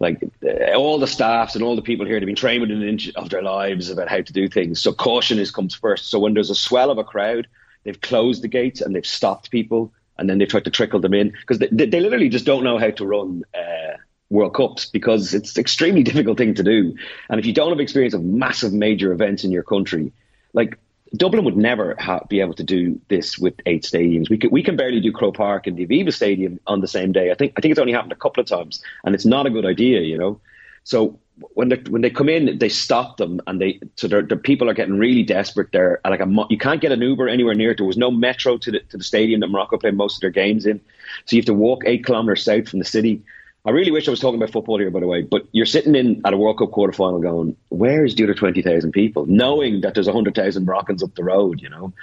like 0.00 0.28
uh, 0.44 0.74
all 0.74 0.98
the 0.98 1.06
staffs 1.06 1.54
and 1.54 1.62
all 1.62 1.76
the 1.76 1.82
people 1.82 2.04
here, 2.04 2.18
they've 2.18 2.26
been 2.26 2.34
trained 2.34 2.62
within 2.62 2.82
an 2.82 2.88
inch 2.88 3.12
of 3.14 3.30
their 3.30 3.42
lives 3.42 3.90
about 3.90 4.08
how 4.08 4.20
to 4.20 4.32
do 4.32 4.48
things. 4.48 4.80
So 4.80 4.92
caution 4.92 5.38
is 5.38 5.52
comes 5.52 5.74
first. 5.74 6.08
So 6.08 6.18
when 6.18 6.34
there's 6.34 6.50
a 6.50 6.54
swell 6.54 6.90
of 6.90 6.98
a 6.98 7.04
crowd, 7.04 7.46
they've 7.84 8.00
closed 8.00 8.42
the 8.42 8.48
gates 8.48 8.80
and 8.80 8.94
they've 8.94 9.06
stopped 9.06 9.50
people, 9.50 9.92
and 10.18 10.28
then 10.28 10.38
they 10.38 10.46
try 10.46 10.60
to 10.60 10.70
trickle 10.70 11.00
them 11.00 11.14
in 11.14 11.30
because 11.30 11.58
they, 11.58 11.68
they, 11.68 12.00
literally 12.00 12.28
just 12.28 12.46
don't 12.46 12.64
know 12.64 12.78
how 12.78 12.90
to 12.90 13.06
run. 13.06 13.42
Uh, 13.54 13.96
World 14.30 14.54
Cups 14.54 14.86
because 14.86 15.34
it's 15.34 15.56
an 15.56 15.60
extremely 15.60 16.02
difficult 16.10 16.38
thing 16.38 16.54
to 16.54 16.62
do. 16.62 16.96
And 17.28 17.38
if 17.38 17.46
you 17.46 17.52
don't 17.52 17.70
have 17.70 17.78
experience 17.78 18.14
of 18.14 18.24
massive 18.24 18.72
major 18.72 19.12
events 19.12 19.44
in 19.44 19.52
your 19.52 19.62
country, 19.62 20.12
like 20.52 20.78
Dublin 21.16 21.44
would 21.44 21.56
never 21.56 21.96
ha- 21.98 22.24
be 22.28 22.40
able 22.40 22.54
to 22.54 22.64
do 22.64 23.00
this 23.08 23.38
with 23.38 23.54
eight 23.66 23.82
stadiums. 23.82 24.28
We 24.28 24.38
can, 24.38 24.50
we 24.50 24.62
can 24.62 24.76
barely 24.76 25.00
do 25.00 25.12
Croke 25.12 25.36
Park 25.36 25.66
and 25.66 25.76
the 25.76 25.86
Aviva 25.86 26.12
Stadium 26.12 26.58
on 26.66 26.80
the 26.80 26.88
same 26.88 27.12
day. 27.12 27.30
I 27.30 27.34
think 27.34 27.52
I 27.56 27.60
think 27.60 27.72
it's 27.72 27.78
only 27.78 27.92
happened 27.92 28.12
a 28.12 28.16
couple 28.16 28.40
of 28.40 28.48
times, 28.48 28.82
and 29.04 29.14
it's 29.14 29.24
not 29.26 29.46
a 29.46 29.50
good 29.50 29.66
idea, 29.66 30.00
you 30.00 30.18
know. 30.18 30.40
So 30.84 31.18
when 31.54 31.68
they 31.68 31.76
when 31.88 32.02
they 32.02 32.10
come 32.10 32.28
in, 32.28 32.58
they 32.58 32.68
stop 32.68 33.16
them, 33.16 33.40
and 33.46 33.60
they 33.60 33.80
so 33.96 34.06
the 34.06 34.36
people 34.36 34.70
are 34.70 34.74
getting 34.74 34.98
really 34.98 35.22
desperate. 35.22 35.68
They're 35.72 36.00
like 36.04 36.20
a 36.20 36.46
you 36.48 36.58
can't 36.58 36.80
get 36.80 36.92
an 36.92 37.02
Uber 37.02 37.28
anywhere 37.28 37.54
near. 37.54 37.74
There 37.74 37.86
was 37.86 37.96
no 37.96 38.10
metro 38.10 38.56
to 38.58 38.70
the 38.70 38.80
to 38.80 38.96
the 38.96 39.04
stadium 39.04 39.40
that 39.40 39.48
Morocco 39.48 39.78
played 39.78 39.96
most 39.96 40.16
of 40.16 40.20
their 40.20 40.30
games 40.30 40.66
in, 40.66 40.80
so 41.24 41.36
you 41.36 41.40
have 41.40 41.46
to 41.46 41.54
walk 41.54 41.82
eight 41.86 42.04
kilometers 42.04 42.44
south 42.44 42.68
from 42.68 42.78
the 42.78 42.84
city. 42.84 43.22
I 43.66 43.70
really 43.70 43.90
wish 43.90 44.06
I 44.06 44.10
was 44.10 44.20
talking 44.20 44.38
about 44.38 44.52
football 44.52 44.78
here, 44.78 44.90
by 44.90 45.00
the 45.00 45.06
way, 45.06 45.22
but 45.22 45.46
you're 45.52 45.64
sitting 45.64 45.94
in 45.94 46.20
at 46.26 46.34
a 46.34 46.36
World 46.36 46.58
Cup 46.58 46.70
quarterfinal, 46.70 47.22
going, 47.22 47.56
where's 47.70 48.14
the 48.14 48.24
other 48.24 48.34
20,000 48.34 48.92
people? 48.92 49.24
Knowing 49.24 49.80
that 49.80 49.94
there's 49.94 50.06
100,000 50.06 50.66
Moroccans 50.66 51.02
up 51.02 51.14
the 51.14 51.24
road, 51.24 51.62
you 51.62 51.70
know? 51.70 51.94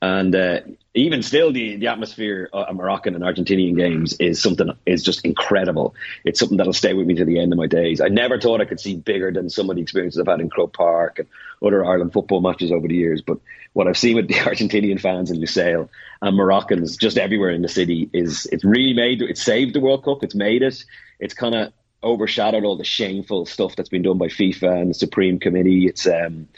And 0.00 0.34
uh, 0.34 0.60
even 0.94 1.22
still, 1.22 1.52
the, 1.52 1.76
the 1.76 1.88
atmosphere 1.88 2.48
of 2.52 2.74
Moroccan 2.74 3.16
and 3.16 3.24
Argentinian 3.24 3.76
games 3.76 4.14
is 4.20 4.40
something 4.40 4.70
is 4.86 5.02
just 5.02 5.24
incredible. 5.24 5.94
It's 6.24 6.38
something 6.38 6.56
that'll 6.56 6.72
stay 6.72 6.94
with 6.94 7.06
me 7.06 7.14
to 7.14 7.24
the 7.24 7.40
end 7.40 7.52
of 7.52 7.58
my 7.58 7.66
days. 7.66 8.00
I 8.00 8.06
never 8.06 8.40
thought 8.40 8.60
I 8.60 8.64
could 8.64 8.78
see 8.78 8.94
bigger 8.94 9.32
than 9.32 9.50
some 9.50 9.70
of 9.70 9.76
the 9.76 9.82
experiences 9.82 10.20
I've 10.20 10.28
had 10.28 10.40
in 10.40 10.50
Croke 10.50 10.72
Park 10.72 11.18
and 11.18 11.28
other 11.62 11.84
Ireland 11.84 12.12
football 12.12 12.40
matches 12.40 12.70
over 12.70 12.86
the 12.86 12.94
years. 12.94 13.22
But 13.22 13.38
what 13.72 13.88
I've 13.88 13.98
seen 13.98 14.14
with 14.14 14.28
the 14.28 14.34
Argentinian 14.50 15.00
fans 15.00 15.32
in 15.32 15.38
Lusail 15.40 15.88
and 16.22 16.36
Moroccans 16.36 16.96
just 16.96 17.18
everywhere 17.18 17.50
in 17.50 17.62
the 17.62 17.68
city 17.68 18.08
is 18.12 18.46
it's 18.52 18.64
really 18.64 18.94
made 18.94 19.20
it 19.20 19.36
saved 19.36 19.74
the 19.74 19.80
World 19.80 20.04
Cup. 20.04 20.22
It's 20.22 20.34
made 20.36 20.62
it. 20.62 20.84
It's 21.18 21.34
kind 21.34 21.56
of 21.56 21.72
overshadowed 22.02 22.64
all 22.64 22.76
the 22.76 22.84
shameful 22.84 23.46
stuff 23.46 23.76
that's 23.76 23.88
been 23.88 24.02
done 24.02 24.18
by 24.18 24.26
FIFA 24.26 24.82
and 24.82 24.90
the 24.90 24.94
Supreme 24.94 25.38
Committee. 25.38 25.86
It's 25.86 26.06
um, 26.06 26.48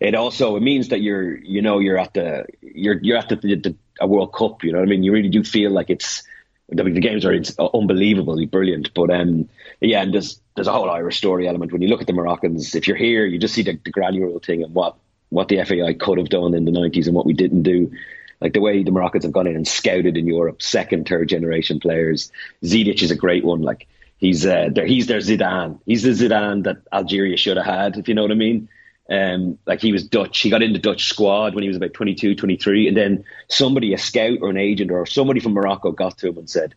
it 0.00 0.14
also 0.14 0.56
it 0.56 0.62
means 0.62 0.88
that 0.88 1.00
you're 1.00 1.36
you 1.36 1.62
know 1.62 1.78
you're 1.78 1.98
at 1.98 2.14
the 2.14 2.46
you're 2.60 2.98
you're 3.02 3.18
at 3.18 3.28
the, 3.28 3.36
the, 3.36 3.54
the 3.56 3.76
a 4.00 4.06
World 4.06 4.32
Cup. 4.32 4.64
You 4.64 4.72
know 4.72 4.78
what 4.78 4.88
I 4.88 4.90
mean? 4.90 5.02
You 5.02 5.12
really 5.12 5.28
do 5.28 5.44
feel 5.44 5.70
like 5.70 5.90
it's 5.90 6.22
the, 6.68 6.82
the 6.82 7.00
games 7.00 7.24
are 7.24 7.34
unbelievably 7.74 8.46
brilliant. 8.46 8.92
But 8.94 9.10
um, 9.10 9.48
yeah, 9.80 10.02
and 10.02 10.12
there's 10.12 10.40
there's 10.54 10.68
a 10.68 10.72
whole 10.72 10.90
Irish 10.90 11.18
story 11.18 11.48
element 11.48 11.72
when 11.72 11.82
you 11.82 11.88
look 11.88 12.00
at 12.00 12.06
the 12.06 12.12
Moroccans. 12.12 12.74
If 12.74 12.86
you're 12.86 12.96
here, 12.96 13.26
you 13.26 13.38
just 13.38 13.54
see 13.54 13.62
the, 13.62 13.78
the 13.84 13.90
granular 13.90 14.38
thing 14.40 14.62
and 14.62 14.74
what 14.74 14.96
what 15.30 15.48
the 15.48 15.62
FAI 15.62 15.94
could 15.94 16.18
have 16.18 16.30
done 16.30 16.54
in 16.54 16.64
the 16.64 16.70
90s 16.70 17.06
and 17.06 17.14
what 17.14 17.26
we 17.26 17.34
didn't 17.34 17.62
do. 17.62 17.92
Like 18.40 18.54
the 18.54 18.60
way 18.60 18.82
the 18.82 18.90
Moroccans 18.90 19.24
have 19.24 19.32
gone 19.32 19.46
in 19.46 19.56
and 19.56 19.68
scouted 19.68 20.16
in 20.16 20.26
Europe, 20.26 20.62
second, 20.62 21.08
third 21.08 21.28
generation 21.28 21.80
players. 21.80 22.32
Ziyech 22.64 23.02
is 23.02 23.10
a 23.10 23.16
great 23.16 23.44
one. 23.44 23.62
Like 23.62 23.88
he's 24.18 24.44
uh, 24.44 24.68
there, 24.72 24.86
he's 24.86 25.06
their 25.06 25.20
Zidane. 25.20 25.80
He's 25.86 26.02
the 26.02 26.10
Zidane 26.10 26.64
that 26.64 26.78
Algeria 26.92 27.36
should 27.36 27.56
have 27.56 27.66
had, 27.66 27.96
if 27.96 28.08
you 28.08 28.14
know 28.14 28.22
what 28.22 28.30
I 28.30 28.34
mean. 28.34 28.68
Um, 29.10 29.58
like 29.66 29.80
he 29.80 29.92
was 29.92 30.06
Dutch. 30.06 30.40
He 30.40 30.50
got 30.50 30.62
in 30.62 30.74
the 30.74 30.78
Dutch 30.78 31.04
squad 31.04 31.54
when 31.54 31.62
he 31.62 31.68
was 31.68 31.78
about 31.78 31.94
22, 31.94 32.34
23. 32.34 32.88
And 32.88 32.96
then 32.96 33.24
somebody, 33.48 33.94
a 33.94 33.98
scout 33.98 34.38
or 34.42 34.50
an 34.50 34.58
agent 34.58 34.90
or 34.90 35.06
somebody 35.06 35.40
from 35.40 35.54
Morocco 35.54 35.92
got 35.92 36.18
to 36.18 36.28
him 36.28 36.36
and 36.36 36.50
said, 36.50 36.74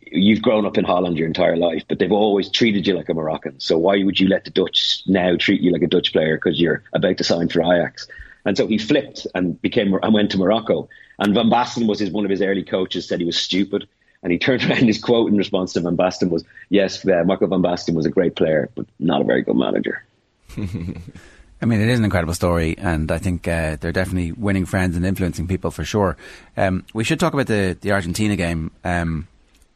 You've 0.00 0.40
grown 0.40 0.64
up 0.64 0.78
in 0.78 0.84
Holland 0.86 1.18
your 1.18 1.26
entire 1.26 1.58
life, 1.58 1.82
but 1.86 1.98
they've 1.98 2.10
always 2.10 2.48
treated 2.48 2.86
you 2.86 2.94
like 2.94 3.10
a 3.10 3.14
Moroccan. 3.14 3.60
So 3.60 3.76
why 3.76 4.02
would 4.02 4.18
you 4.18 4.28
let 4.28 4.46
the 4.46 4.50
Dutch 4.50 5.02
now 5.06 5.36
treat 5.36 5.60
you 5.60 5.70
like 5.72 5.82
a 5.82 5.86
Dutch 5.86 6.10
player 6.10 6.38
because 6.38 6.58
you're 6.58 6.82
about 6.94 7.18
to 7.18 7.24
sign 7.24 7.50
for 7.50 7.60
Ajax? 7.60 8.08
And 8.46 8.56
so 8.56 8.66
he 8.66 8.78
flipped 8.78 9.26
and 9.34 9.60
became 9.60 9.92
and 10.02 10.14
went 10.14 10.30
to 10.30 10.38
Morocco. 10.38 10.88
And 11.18 11.34
Van 11.34 11.50
Basten 11.50 11.86
was 11.86 11.98
his 11.98 12.10
one 12.10 12.24
of 12.24 12.30
his 12.30 12.40
early 12.40 12.62
coaches. 12.62 13.06
Said 13.06 13.20
he 13.20 13.26
was 13.26 13.38
stupid, 13.38 13.86
and 14.24 14.32
he 14.32 14.38
turned 14.38 14.64
around. 14.68 14.84
His 14.84 14.98
quote 14.98 15.30
in 15.30 15.36
response 15.36 15.74
to 15.74 15.80
Van 15.80 15.96
Basten 15.96 16.30
was, 16.30 16.44
"Yes, 16.70 17.06
uh, 17.06 17.22
Marco 17.24 17.46
Van 17.46 17.62
Basten 17.62 17.94
was 17.94 18.06
a 18.06 18.10
great 18.10 18.34
player, 18.34 18.70
but 18.74 18.86
not 18.98 19.20
a 19.20 19.24
very 19.24 19.42
good 19.42 19.56
manager." 19.56 20.02
I 20.56 21.66
mean, 21.66 21.80
it 21.80 21.88
is 21.88 21.98
an 21.98 22.04
incredible 22.04 22.34
story, 22.34 22.76
and 22.76 23.10
I 23.12 23.18
think 23.18 23.46
uh, 23.46 23.76
they're 23.80 23.92
definitely 23.92 24.32
winning 24.32 24.66
friends 24.66 24.96
and 24.96 25.06
influencing 25.06 25.46
people 25.46 25.70
for 25.70 25.84
sure. 25.84 26.16
Um, 26.56 26.84
we 26.92 27.04
should 27.04 27.20
talk 27.20 27.32
about 27.32 27.46
the 27.46 27.76
the 27.80 27.92
Argentina 27.92 28.34
game. 28.34 28.72
Um, 28.82 29.28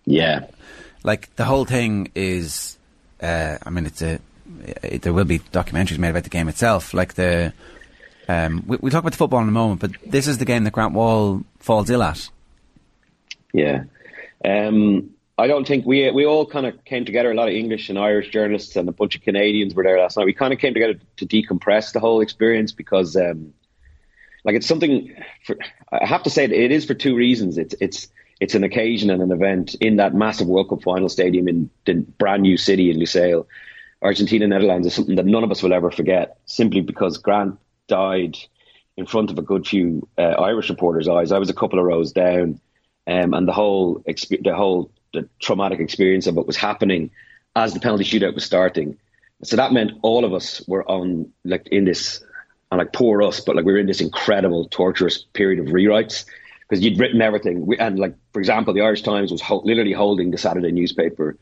yeah, 0.04 0.46
like 1.04 1.34
the 1.36 1.44
whole 1.44 1.64
thing 1.64 2.10
is. 2.14 2.76
Uh, 3.20 3.58
I 3.62 3.70
mean, 3.70 3.86
it's 3.86 4.02
a. 4.02 4.20
It, 4.82 5.02
there 5.02 5.12
will 5.12 5.24
be 5.24 5.40
documentaries 5.40 5.98
made 5.98 6.10
about 6.10 6.24
the 6.24 6.30
game 6.30 6.48
itself. 6.48 6.94
Like 6.94 7.14
the, 7.14 7.52
um, 8.28 8.64
we, 8.66 8.78
we'll 8.80 8.90
talk 8.90 9.00
about 9.00 9.12
the 9.12 9.18
football 9.18 9.42
in 9.42 9.48
a 9.48 9.52
moment, 9.52 9.80
but 9.80 9.90
this 10.06 10.26
is 10.26 10.38
the 10.38 10.46
game 10.46 10.64
that 10.64 10.72
Grant 10.72 10.94
Wahl 10.94 11.42
falls 11.58 11.90
ill 11.90 12.02
at. 12.02 12.30
Yeah. 13.52 13.84
Um, 14.44 15.10
I 15.36 15.46
don't 15.46 15.66
think 15.66 15.86
we 15.86 16.10
we 16.10 16.26
all 16.26 16.46
kind 16.46 16.66
of 16.66 16.84
came 16.84 17.04
together. 17.04 17.30
A 17.30 17.34
lot 17.34 17.48
of 17.48 17.54
English 17.54 17.88
and 17.88 17.98
Irish 17.98 18.30
journalists 18.30 18.74
and 18.74 18.88
a 18.88 18.92
bunch 18.92 19.14
of 19.14 19.22
Canadians 19.22 19.74
were 19.74 19.84
there 19.84 20.00
last 20.00 20.16
night. 20.16 20.26
We 20.26 20.34
kind 20.34 20.52
of 20.52 20.58
came 20.58 20.74
together 20.74 20.98
to 21.18 21.26
decompress 21.26 21.92
the 21.92 22.00
whole 22.00 22.20
experience 22.20 22.72
because, 22.72 23.16
um, 23.16 23.54
like, 24.44 24.56
it's 24.56 24.66
something. 24.66 25.14
For, 25.44 25.56
I 25.92 26.06
have 26.06 26.24
to 26.24 26.30
say 26.30 26.44
it 26.44 26.72
is 26.72 26.84
for 26.84 26.94
two 26.94 27.14
reasons. 27.14 27.56
It's 27.56 27.74
it's 27.80 28.08
it's 28.40 28.54
an 28.54 28.64
occasion 28.64 29.10
and 29.10 29.22
an 29.22 29.30
event 29.30 29.74
in 29.76 29.96
that 29.96 30.14
massive 30.14 30.48
World 30.48 30.70
Cup 30.70 30.82
final 30.82 31.08
stadium 31.08 31.46
in 31.48 31.70
the 31.84 31.94
brand 31.94 32.42
new 32.42 32.56
city 32.56 32.90
in 32.90 32.98
Lusail. 32.98 33.46
Argentina 34.02 34.46
Netherlands 34.46 34.86
is 34.86 34.94
something 34.94 35.16
that 35.16 35.26
none 35.26 35.44
of 35.44 35.50
us 35.50 35.62
will 35.62 35.72
ever 35.72 35.90
forget, 35.90 36.38
simply 36.46 36.80
because 36.80 37.18
Grant 37.18 37.58
died 37.88 38.36
in 38.96 39.06
front 39.06 39.30
of 39.30 39.38
a 39.38 39.42
good 39.42 39.66
few 39.66 40.08
uh, 40.18 40.22
Irish 40.22 40.70
reporters' 40.70 41.08
eyes. 41.08 41.32
I 41.32 41.38
was 41.38 41.50
a 41.50 41.54
couple 41.54 41.78
of 41.78 41.84
rows 41.84 42.12
down, 42.12 42.60
um, 43.08 43.32
and 43.34 43.48
the 43.48 43.52
whole 43.52 44.00
exp- 44.08 44.44
the 44.44 44.54
whole 44.54 44.90
the 45.14 45.28
traumatic 45.40 45.80
experience 45.80 46.26
of 46.26 46.34
what 46.34 46.46
was 46.46 46.56
happening 46.56 47.10
as 47.56 47.72
the 47.72 47.80
penalty 47.80 48.04
shootout 48.04 48.34
was 48.34 48.44
starting. 48.44 48.96
So 49.42 49.56
that 49.56 49.72
meant 49.72 49.92
all 50.02 50.24
of 50.24 50.34
us 50.34 50.62
were 50.68 50.88
on 50.88 51.32
like 51.44 51.66
in 51.68 51.86
this, 51.86 52.22
and 52.70 52.78
like 52.78 52.92
poor 52.92 53.22
us, 53.22 53.40
but 53.40 53.56
like 53.56 53.64
we 53.64 53.72
were 53.72 53.78
in 53.78 53.86
this 53.86 54.02
incredible 54.02 54.66
torturous 54.68 55.24
period 55.32 55.58
of 55.58 55.72
rewrites 55.72 56.26
because 56.68 56.84
you'd 56.84 56.98
written 56.98 57.22
everything. 57.22 57.64
We, 57.64 57.78
and 57.78 57.98
like 57.98 58.14
for 58.32 58.40
example, 58.40 58.74
the 58.74 58.82
Irish 58.82 59.02
Times 59.02 59.32
was 59.32 59.40
ho- 59.40 59.62
literally 59.64 59.92
holding 59.92 60.30
the 60.30 60.38
Saturday 60.38 60.70
newspaper 60.70 61.36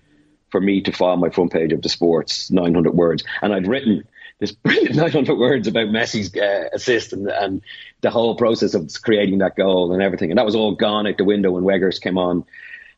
for 0.50 0.60
me 0.60 0.80
to 0.82 0.92
file 0.92 1.16
my 1.16 1.30
front 1.30 1.52
page 1.52 1.72
of 1.72 1.82
the 1.82 1.88
sports, 1.88 2.50
900 2.50 2.94
words, 2.94 3.24
and 3.42 3.52
I'd 3.52 3.66
written 3.66 4.04
this 4.38 4.52
brilliant 4.52 4.96
900 4.96 5.38
words 5.38 5.68
about 5.68 5.88
Messi's 5.88 6.34
uh, 6.36 6.68
assist 6.72 7.12
and, 7.12 7.28
and 7.28 7.62
the 8.02 8.10
whole 8.10 8.36
process 8.36 8.74
of 8.74 8.90
creating 9.02 9.38
that 9.38 9.56
goal 9.56 9.92
and 9.92 10.02
everything. 10.02 10.30
And 10.30 10.38
that 10.38 10.46
was 10.46 10.54
all 10.54 10.74
gone 10.74 11.06
out 11.06 11.16
the 11.16 11.24
window 11.24 11.52
when 11.52 11.64
Weghorst 11.64 12.02
came 12.02 12.18
on 12.18 12.44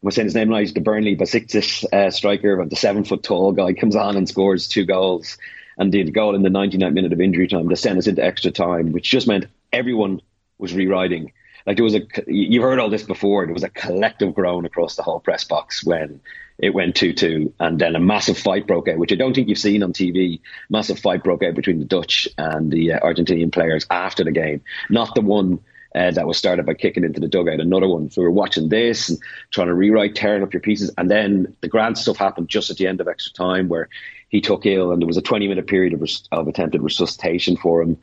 I 0.02 0.06
was 0.06 0.14
saying 0.14 0.26
his 0.26 0.34
name 0.36 0.48
now. 0.48 0.58
He's 0.58 0.72
the 0.72 0.80
Burnley 0.80 1.16
Besiktas 1.16 1.84
uh, 1.92 2.12
striker, 2.12 2.64
the 2.64 2.76
seven 2.76 3.02
foot 3.02 3.24
tall 3.24 3.50
guy, 3.50 3.72
comes 3.72 3.96
on 3.96 4.16
and 4.16 4.28
scores 4.28 4.68
two 4.68 4.84
goals 4.84 5.38
and 5.76 5.90
did 5.90 6.14
goal 6.14 6.36
in 6.36 6.42
the 6.42 6.50
99th 6.50 6.92
minute 6.92 7.12
of 7.12 7.20
injury 7.20 7.48
time 7.48 7.68
to 7.68 7.74
send 7.74 7.98
us 7.98 8.06
into 8.06 8.24
extra 8.24 8.52
time, 8.52 8.92
which 8.92 9.10
just 9.10 9.26
meant 9.26 9.46
everyone 9.72 10.20
was 10.56 10.72
rewriting. 10.72 11.32
Like 11.66 11.76
there 11.76 11.84
was 11.84 11.94
a, 11.94 12.02
you've 12.26 12.62
heard 12.62 12.78
all 12.78 12.90
this 12.90 13.02
before. 13.02 13.44
There 13.44 13.54
was 13.54 13.64
a 13.64 13.68
collective 13.68 14.34
groan 14.34 14.64
across 14.64 14.96
the 14.96 15.02
whole 15.02 15.20
press 15.20 15.44
box 15.44 15.84
when 15.84 16.20
it 16.58 16.70
went 16.74 16.96
2 16.96 17.12
2. 17.12 17.54
And 17.60 17.78
then 17.78 17.94
a 17.94 18.00
massive 18.00 18.38
fight 18.38 18.66
broke 18.66 18.88
out, 18.88 18.98
which 18.98 19.12
I 19.12 19.16
don't 19.16 19.34
think 19.34 19.48
you've 19.48 19.58
seen 19.58 19.82
on 19.82 19.92
TV. 19.92 20.40
Massive 20.70 20.98
fight 20.98 21.22
broke 21.22 21.42
out 21.42 21.54
between 21.54 21.78
the 21.78 21.84
Dutch 21.84 22.28
and 22.36 22.70
the 22.70 22.94
uh, 22.94 23.00
Argentinian 23.00 23.52
players 23.52 23.86
after 23.90 24.24
the 24.24 24.32
game. 24.32 24.62
Not 24.90 25.14
the 25.14 25.20
one 25.20 25.60
uh, 25.94 26.10
that 26.10 26.26
was 26.26 26.36
started 26.36 26.66
by 26.66 26.74
kicking 26.74 27.04
into 27.04 27.20
the 27.20 27.28
dugout. 27.28 27.60
Another 27.60 27.88
one. 27.88 28.10
So 28.10 28.20
we 28.20 28.26
were 28.26 28.32
watching 28.32 28.68
this 28.68 29.08
and 29.08 29.18
trying 29.50 29.68
to 29.68 29.74
rewrite, 29.74 30.14
tearing 30.14 30.42
up 30.42 30.52
your 30.52 30.60
pieces. 30.60 30.90
And 30.98 31.10
then 31.10 31.56
the 31.60 31.68
Grant 31.68 31.98
stuff 31.98 32.16
happened 32.16 32.48
just 32.48 32.70
at 32.70 32.76
the 32.76 32.86
end 32.86 33.00
of 33.00 33.08
extra 33.08 33.32
time 33.32 33.68
where 33.68 33.88
he 34.28 34.40
took 34.40 34.66
ill 34.66 34.92
and 34.92 35.00
there 35.00 35.06
was 35.06 35.16
a 35.16 35.22
20 35.22 35.48
minute 35.48 35.66
period 35.66 35.94
of, 35.94 36.02
res- 36.02 36.28
of 36.30 36.46
attempted 36.48 36.82
resuscitation 36.82 37.56
for 37.56 37.82
him. 37.82 37.96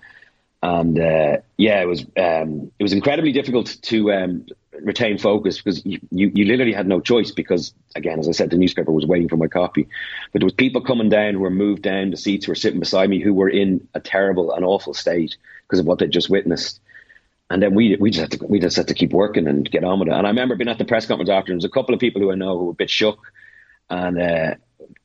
And 0.64 1.00
uh, 1.00 1.38
yeah, 1.58 1.82
it 1.82 1.88
was 1.88 2.02
um, 2.18 2.72
it 2.80 2.84
was 2.84 2.94
incredibly 2.94 3.32
difficult 3.32 3.78
to 3.84 4.12
um, 4.12 4.46
retain 4.82 5.18
focus 5.18 5.62
because 5.62 5.86
you, 5.86 6.00
you, 6.12 6.46
literally 6.46 6.74
had 6.74 6.88
no 6.88 7.00
choice 7.00 7.32
because 7.32 7.74
again, 7.96 8.20
as 8.20 8.28
I 8.28 8.32
said, 8.32 8.50
the 8.50 8.58
newspaper 8.58 8.92
was 8.92 9.06
waiting 9.06 9.30
for 9.30 9.38
my 9.38 9.48
copy. 9.48 9.88
But 10.32 10.40
there 10.40 10.46
was 10.46 10.54
people 10.54 10.82
coming 10.82 11.10
down 11.10 11.36
who 11.36 11.42
were 11.42 11.52
moved 11.52 11.84
down, 11.84 12.10
the 12.10 12.18
seats 12.18 12.46
who 12.46 12.52
were 12.52 12.56
sitting 12.56 12.80
beside 12.80 13.10
me 13.10 13.22
who 13.22 13.34
were 13.34 13.50
in 13.50 13.88
a 13.94 14.00
terrible 14.00 14.52
and 14.54 14.66
awful 14.66 14.96
state 14.96 15.38
because 15.68 15.80
of 15.80 15.86
what 15.86 16.00
they'd 16.00 16.12
just 16.12 16.30
witnessed 16.30 16.80
and 17.50 17.62
then 17.62 17.76
we 17.76 17.96
we 17.98 18.10
just 18.10 18.22
had 18.22 18.40
to 18.40 18.46
we 18.48 18.60
just 18.60 18.76
had 18.76 18.88
to 18.88 18.94
keep 18.94 19.12
working 19.12 19.48
and 19.48 19.70
get 19.70 19.84
on 19.84 20.00
with 20.00 20.08
it. 20.08 20.14
And 20.14 20.26
I 20.26 20.30
remember 20.30 20.56
being 20.56 20.70
at 20.70 20.78
the 20.78 20.86
press 20.86 21.06
conference 21.06 21.30
after, 21.30 21.52
and 21.52 21.62
there's 21.62 21.70
a 21.70 21.74
couple 21.74 21.94
of 21.94 22.00
people 22.00 22.22
who 22.22 22.32
I 22.32 22.36
know 22.36 22.58
who 22.58 22.66
were 22.66 22.72
a 22.72 22.76
bit 22.76 22.90
shook, 22.90 23.20
and 23.90 24.20
uh, 24.20 24.56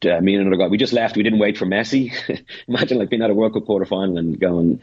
uh, 0.09 0.21
me 0.21 0.35
and 0.35 0.47
another 0.47 0.57
guy, 0.57 0.69
we 0.69 0.79
just 0.79 0.93
left. 0.93 1.17
We 1.17 1.23
didn't 1.23 1.39
wait 1.39 1.59
for 1.59 1.67
Messi. 1.67 2.13
Imagine 2.69 2.99
like 2.99 3.11
being 3.11 3.23
at 3.23 3.31
a 3.31 3.35
World 3.35 3.55
Cup 3.55 3.67
quarter 3.67 3.85
final 3.85 4.17
and 4.17 4.41
going, 4.41 4.81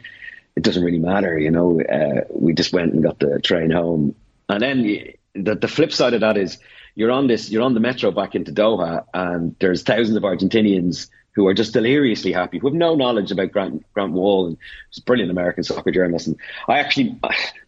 it 0.58 0.64
doesn't 0.64 0.82
really 0.82 0.98
matter, 0.98 1.38
you 1.38 1.52
know. 1.52 1.80
Uh, 1.80 2.24
we 2.30 2.52
just 2.52 2.72
went 2.72 2.92
and 2.92 3.00
got 3.00 3.20
the 3.20 3.40
train 3.40 3.70
home, 3.70 4.16
and 4.48 4.60
then 4.60 4.82
the 4.82 5.54
the 5.54 5.68
flip 5.68 5.92
side 5.92 6.14
of 6.14 6.20
that 6.20 6.36
is 6.36 6.58
you're 6.96 7.12
on 7.12 7.28
this, 7.28 7.48
you're 7.48 7.62
on 7.62 7.74
the 7.74 7.80
metro 7.80 8.10
back 8.10 8.34
into 8.34 8.50
Doha, 8.52 9.04
and 9.14 9.54
there's 9.60 9.84
thousands 9.84 10.16
of 10.16 10.24
Argentinians 10.24 11.08
who 11.38 11.46
are 11.46 11.54
just 11.54 11.72
deliriously 11.72 12.32
happy, 12.32 12.58
who 12.58 12.66
have 12.66 12.74
no 12.74 12.96
knowledge 12.96 13.30
about 13.30 13.52
Grant 13.52 13.84
Grant 13.94 14.12
Wahl, 14.12 14.48
and 14.48 14.58
a 14.96 15.00
brilliant 15.02 15.30
American 15.30 15.62
soccer 15.62 15.92
journalist. 15.92 16.26
And 16.26 16.36
I 16.66 16.80
actually, 16.80 17.16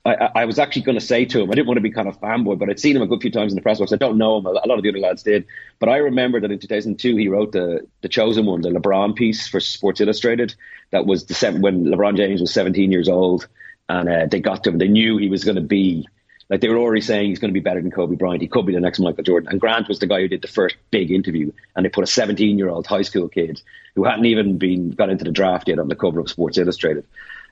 I, 0.05 0.31
I 0.35 0.45
was 0.45 0.59
actually 0.59 0.83
going 0.83 0.99
to 0.99 1.05
say 1.05 1.25
to 1.27 1.41
him, 1.41 1.51
I 1.53 1.55
didn't 1.55 1.69
want 1.69 1.77
to 1.77 1.83
be 1.83 1.93
kind 1.93 2.09
of 2.09 2.21
fanboy, 2.21 2.59
but 2.59 2.69
I'd 2.69 2.81
seen 2.81 2.97
him 2.97 3.03
a 3.03 3.07
good 3.07 3.23
few 3.23 3.31
times 3.31 3.53
in 3.53 3.57
the 3.57 3.63
press 3.63 3.79
box. 3.79 3.93
I 3.93 3.97
don't 3.97 4.19
know 4.19 4.39
him; 4.39 4.47
a 4.47 4.51
lot 4.51 4.77
of 4.77 4.83
the 4.83 4.89
other 4.89 4.99
lads 4.99 5.23
did, 5.23 5.47
but 5.79 5.89
I 5.89 5.99
remember 5.99 6.41
that 6.41 6.51
in 6.51 6.59
2002 6.59 7.17
he 7.17 7.29
wrote 7.29 7.53
the 7.53 7.87
the 8.01 8.09
chosen 8.09 8.45
one, 8.45 8.63
the 8.63 8.71
LeBron 8.71 9.15
piece 9.15 9.47
for 9.47 9.61
Sports 9.61 10.01
Illustrated. 10.01 10.53
That 10.91 11.07
was 11.07 11.27
the 11.27 11.59
when 11.61 11.85
LeBron 11.85 12.17
James 12.17 12.41
was 12.41 12.53
17 12.53 12.91
years 12.91 13.09
old, 13.09 13.47
and 13.89 14.09
uh, 14.09 14.27
they 14.27 14.41
got 14.41 14.65
to 14.65 14.71
him. 14.71 14.79
They 14.79 14.89
knew 14.89 15.17
he 15.17 15.29
was 15.29 15.45
going 15.45 15.55
to 15.55 15.63
be 15.63 16.09
like 16.51 16.61
they 16.61 16.69
were 16.69 16.79
already 16.79 17.01
saying 17.01 17.29
he's 17.31 17.39
going 17.39 17.53
to 17.53 17.59
be 17.59 17.63
better 17.63 17.81
than 17.81 17.93
Kobe 17.93 18.17
Bryant. 18.17 18.43
He 18.43 18.49
could 18.49 18.67
be 18.67 18.75
the 18.75 18.81
next 18.81 18.99
Michael 18.99 19.23
Jordan. 19.23 19.49
And 19.49 19.61
Grant 19.61 19.89
was 19.89 20.01
the 20.01 20.07
guy 20.07 20.21
who 20.21 20.29
did 20.29 20.43
the 20.43 20.49
first 20.49 20.75
big 20.91 21.13
interview, 21.13 21.53
and 21.77 21.85
they 21.85 21.89
put 21.89 22.05
a 22.05 22.09
17 22.09 22.59
year 22.59 22.69
old 22.69 22.87
high 22.87 23.03
school 23.03 23.29
kid 23.29 23.63
who 23.95 24.05
hadn't 24.05 24.27
even 24.27 24.59
been 24.59 24.91
got 24.91 25.11
into 25.11 25.25
the 25.25 25.31
draft 25.31 25.69
yet 25.69 25.79
on 25.79 25.89
the 25.89 25.95
cover 25.95 26.19
of 26.19 26.29
Sports 26.29 26.59
Illustrated. 26.59 27.07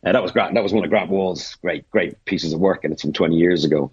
Uh, 0.04 0.12
that 0.12 0.22
was 0.22 0.32
Grant. 0.32 0.54
That 0.54 0.62
was 0.62 0.72
one 0.72 0.84
of 0.84 0.90
Grant 0.90 1.10
Wahl's 1.10 1.54
great, 1.56 1.88
great 1.90 2.22
pieces 2.24 2.52
of 2.52 2.60
work, 2.60 2.84
and 2.84 2.92
it's 2.92 3.02
from 3.02 3.12
20 3.12 3.36
years 3.36 3.64
ago. 3.64 3.90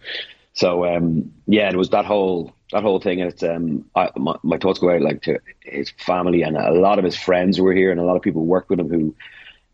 So 0.54 0.86
um, 0.86 1.32
yeah, 1.46 1.70
it 1.70 1.76
was 1.76 1.90
that 1.92 2.06
whole 2.06 2.54
that 2.72 2.82
whole 2.82 3.00
thing, 3.00 3.22
and 3.22 3.32
it's 3.32 3.44
um, 3.44 3.86
I, 3.96 4.10
my, 4.16 4.36
my, 4.42 4.58
thoughts 4.58 4.80
go 4.80 4.90
out 4.90 5.02
like 5.02 5.22
to 5.24 5.40
his 5.62 5.92
family 5.98 6.42
and 6.42 6.58
a 6.58 6.72
lot 6.72 6.98
of 6.98 7.06
his 7.06 7.18
friends 7.18 7.60
were 7.60 7.74
here, 7.74 7.92
and 7.92 8.00
a 8.00 8.04
lot 8.04 8.16
of 8.16 8.22
people 8.22 8.42
who 8.42 8.48
worked 8.48 8.70
with 8.70 8.80
him 8.80 8.90
who 8.90 9.16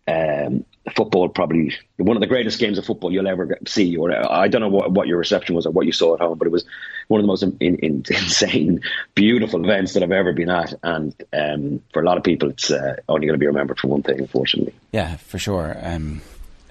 um, 0.08 0.65
football 0.96 1.29
probably 1.29 1.75
one 1.98 2.17
of 2.17 2.22
the 2.22 2.27
greatest 2.27 2.60
games 2.60 2.77
of 2.77 2.86
football 2.86 3.12
you'll 3.12 3.27
ever 3.27 3.58
see. 3.67 3.96
Or 3.96 4.12
I 4.31 4.48
don't 4.48 4.62
know 4.62 4.70
what, 4.70 4.91
what 4.91 5.08
your 5.08 5.17
reception 5.17 5.55
was 5.55 5.65
or 5.65 5.72
what 5.72 5.86
you 5.86 5.91
saw 5.91 6.15
at 6.15 6.22
home, 6.22 6.38
but 6.38 6.48
it 6.48 6.51
was 6.51 6.65
one 7.08 7.20
of 7.20 7.24
the 7.24 7.27
most 7.27 7.43
in, 7.43 7.58
in, 7.60 8.03
insane, 8.10 8.81
beautiful 9.15 9.63
events 9.63 9.93
that 9.93 10.03
I've 10.03 10.12
ever 10.12 10.34
been 10.34 10.50
at. 10.50 10.74
And 10.84 11.15
um, 11.34 11.81
for 11.93 12.01
a 12.01 12.05
lot 12.05 12.17
of 12.17 12.24
people, 12.24 12.50
it's 12.50 12.72
uh, 12.72 12.98
only 13.08 13.27
going 13.27 13.36
to 13.36 13.39
be 13.39 13.48
remembered 13.48 13.79
for 13.79 13.88
one 13.88 14.03
thing, 14.03 14.20
unfortunately. 14.20 14.74
Yeah, 14.91 15.17
for 15.17 15.38
sure. 15.38 15.77
Um, 15.81 16.22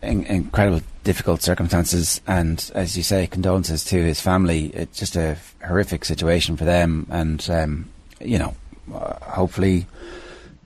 in, 0.03 0.25
incredible, 0.25 0.83
difficult 1.05 1.43
circumstances, 1.43 2.21
and 2.27 2.71
as 2.75 2.97
you 2.97 3.03
say, 3.03 3.27
condolences 3.27 3.85
to 3.85 4.03
his 4.03 4.21
family. 4.21 4.67
It's 4.67 4.99
just 4.99 5.17
a 5.17 5.37
horrific 5.65 6.05
situation 6.05 6.57
for 6.57 6.65
them, 6.65 7.07
and 7.11 7.47
um, 7.51 7.89
you 8.21 8.39
know, 8.39 8.55
uh, 8.95 9.15
hopefully 9.23 9.87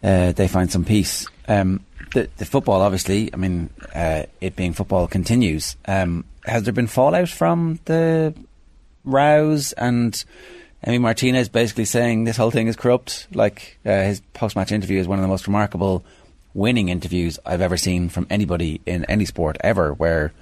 uh, 0.03 0.33
they 0.33 0.49
find 0.49 0.71
some 0.71 0.85
peace. 0.85 1.27
Um, 1.49 1.85
the, 2.15 2.31
the 2.39 2.47
football, 2.47 2.81
obviously, 2.81 3.33
I 3.33 3.37
mean, 3.37 3.71
uh, 3.95 4.23
it 4.41 4.57
being 4.57 4.73
football 4.73 5.07
continues. 5.07 5.77
Um, 5.87 6.25
has 6.47 6.63
there 6.63 6.73
been 6.73 6.87
fallout 6.87 7.29
from 7.29 7.81
the 7.85 8.35
rows 9.05 9.73
and 9.73 10.25
Emi 10.87 11.01
Martinez 11.01 11.49
basically 11.49 11.85
saying 11.85 12.25
this 12.25 12.37
whole 12.37 12.51
thing 12.51 12.69
is 12.69 12.77
corrupt? 12.77 13.27
Like 13.35 13.79
uh, 13.85 13.91
his 13.91 14.21
post 14.33 14.57
match 14.57 14.73
interview 14.73 14.99
is 14.99 15.09
one 15.09 15.19
of 15.19 15.23
the 15.23 15.29
most 15.29 15.47
remarkable 15.47 16.05
winning 16.55 16.89
interviews 16.89 17.39
I've 17.45 17.61
ever 17.61 17.77
seen 17.77 18.09
from 18.09 18.27
anybody 18.31 18.81
in 18.87 19.05
any 19.07 19.25
sport 19.25 19.59
ever, 19.61 19.93
where 19.93 20.33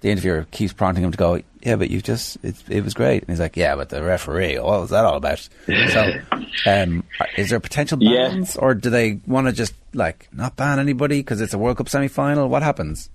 the 0.00 0.10
interviewer 0.10 0.46
keeps 0.50 0.72
prompting 0.72 1.04
him 1.04 1.12
to 1.12 1.18
go, 1.18 1.42
"Yeah, 1.62 1.76
but 1.76 1.90
you 1.90 2.00
just 2.00 2.38
it, 2.42 2.56
it 2.68 2.84
was 2.84 2.94
great," 2.94 3.22
and 3.22 3.30
he's 3.30 3.40
like, 3.40 3.56
"Yeah, 3.56 3.76
but 3.76 3.88
the 3.88 4.02
referee, 4.02 4.58
what 4.58 4.80
was 4.80 4.90
that 4.90 5.04
all 5.04 5.16
about?" 5.16 5.48
so, 5.66 6.12
um, 6.66 7.04
is 7.36 7.50
there 7.50 7.58
a 7.58 7.60
potential 7.60 7.98
bans, 7.98 8.54
yeah. 8.54 8.60
or 8.60 8.74
do 8.74 8.90
they 8.90 9.20
want 9.26 9.46
to 9.46 9.52
just 9.52 9.74
like 9.94 10.28
not 10.32 10.56
ban 10.56 10.78
anybody 10.78 11.20
because 11.20 11.40
it's 11.40 11.54
a 11.54 11.58
World 11.58 11.76
Cup 11.76 11.88
semi 11.88 12.08
final? 12.08 12.48
What 12.48 12.62
happens? 12.62 13.10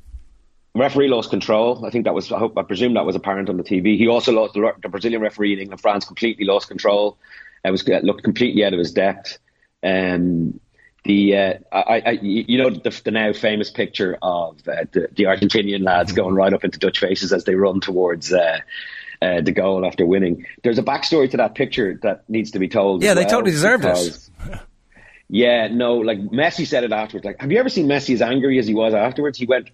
referee 0.75 1.07
lost 1.07 1.29
control. 1.29 1.85
I 1.85 1.89
think 1.89 2.05
that 2.05 2.13
was. 2.13 2.31
I, 2.31 2.39
hope, 2.39 2.57
I 2.57 2.63
presume 2.63 2.95
that 2.95 3.05
was 3.05 3.15
apparent 3.15 3.49
on 3.49 3.57
the 3.57 3.63
TV. 3.63 3.97
He 3.97 4.07
also 4.07 4.31
lost 4.31 4.53
the, 4.53 4.73
the 4.81 4.89
Brazilian 4.89 5.21
referee 5.21 5.53
in 5.53 5.59
England, 5.59 5.81
France, 5.81 6.05
completely 6.05 6.45
lost 6.45 6.67
control. 6.67 7.17
It 7.63 7.71
was 7.71 7.87
looked 7.87 8.23
completely 8.23 8.65
out 8.65 8.73
of 8.73 8.79
his 8.79 8.91
depth. 8.91 9.37
Um, 9.83 10.59
the 11.03 11.37
uh, 11.37 11.53
I, 11.71 12.01
I, 12.05 12.11
you 12.21 12.57
know 12.57 12.69
the, 12.69 13.01
the, 13.03 13.11
now 13.11 13.33
famous 13.33 13.69
picture 13.69 14.17
of 14.21 14.57
uh, 14.67 14.85
the, 14.91 15.09
the, 15.13 15.23
Argentinian 15.23 15.83
lads 15.83 16.13
going 16.13 16.33
right 16.35 16.53
up 16.53 16.63
into 16.63 16.79
Dutch 16.79 16.99
faces 16.99 17.33
as 17.33 17.43
they 17.43 17.55
run 17.55 17.81
towards 17.81 18.31
uh, 18.31 18.59
uh, 19.21 19.41
the 19.41 19.51
goal 19.51 19.85
after 19.85 20.05
winning. 20.05 20.45
There's 20.63 20.77
a 20.77 20.83
backstory 20.83 21.29
to 21.31 21.37
that 21.37 21.55
picture 21.55 21.99
that 22.03 22.29
needs 22.29 22.51
to 22.51 22.59
be 22.59 22.69
told. 22.69 23.03
Yeah, 23.03 23.15
they 23.15 23.21
well 23.21 23.31
totally 23.31 23.51
deserved 23.51 23.85
it. 23.85 24.29
Yeah, 25.29 25.67
no, 25.67 25.95
like 25.95 26.19
Messi 26.19 26.67
said 26.67 26.83
it 26.83 26.91
afterwards. 26.91 27.25
Like, 27.25 27.41
have 27.41 27.51
you 27.51 27.57
ever 27.57 27.69
seen 27.69 27.87
Messi 27.87 28.13
as 28.13 28.21
angry 28.21 28.59
as 28.59 28.67
he 28.67 28.73
was 28.73 28.93
afterwards? 28.93 29.37
He 29.37 29.45
went 29.45 29.71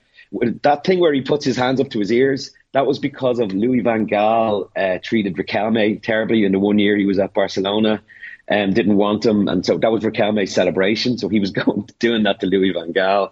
that 0.61 0.83
thing 0.83 0.99
where 0.99 1.13
he 1.13 1.21
puts 1.21 1.43
his 1.43 1.57
hands 1.57 1.79
up 1.79 1.89
to 1.89 1.99
his 1.99 2.11
ears. 2.11 2.51
That 2.71 2.85
was 2.85 2.99
because 2.99 3.39
of 3.39 3.51
Louis 3.51 3.81
van 3.81 4.07
Gaal 4.07 4.69
uh, 4.77 4.99
treated 5.03 5.35
Riquelme 5.35 6.01
terribly 6.01 6.45
in 6.45 6.51
the 6.51 6.59
one 6.59 6.79
year 6.79 6.95
he 6.97 7.05
was 7.05 7.19
at 7.19 7.33
Barcelona 7.33 8.01
um, 8.49 8.73
didn't 8.73 8.97
want 8.97 9.25
him. 9.25 9.47
And 9.47 9.65
so 9.65 9.77
that 9.77 9.91
was 9.91 10.03
Riquelme's 10.03 10.53
celebration. 10.53 11.17
So 11.17 11.29
he 11.29 11.39
was 11.39 11.51
going 11.63 11.89
doing 11.99 12.23
that 12.23 12.39
to 12.39 12.47
Louis 12.47 12.71
van 12.71 12.93
Gaal. 12.93 13.31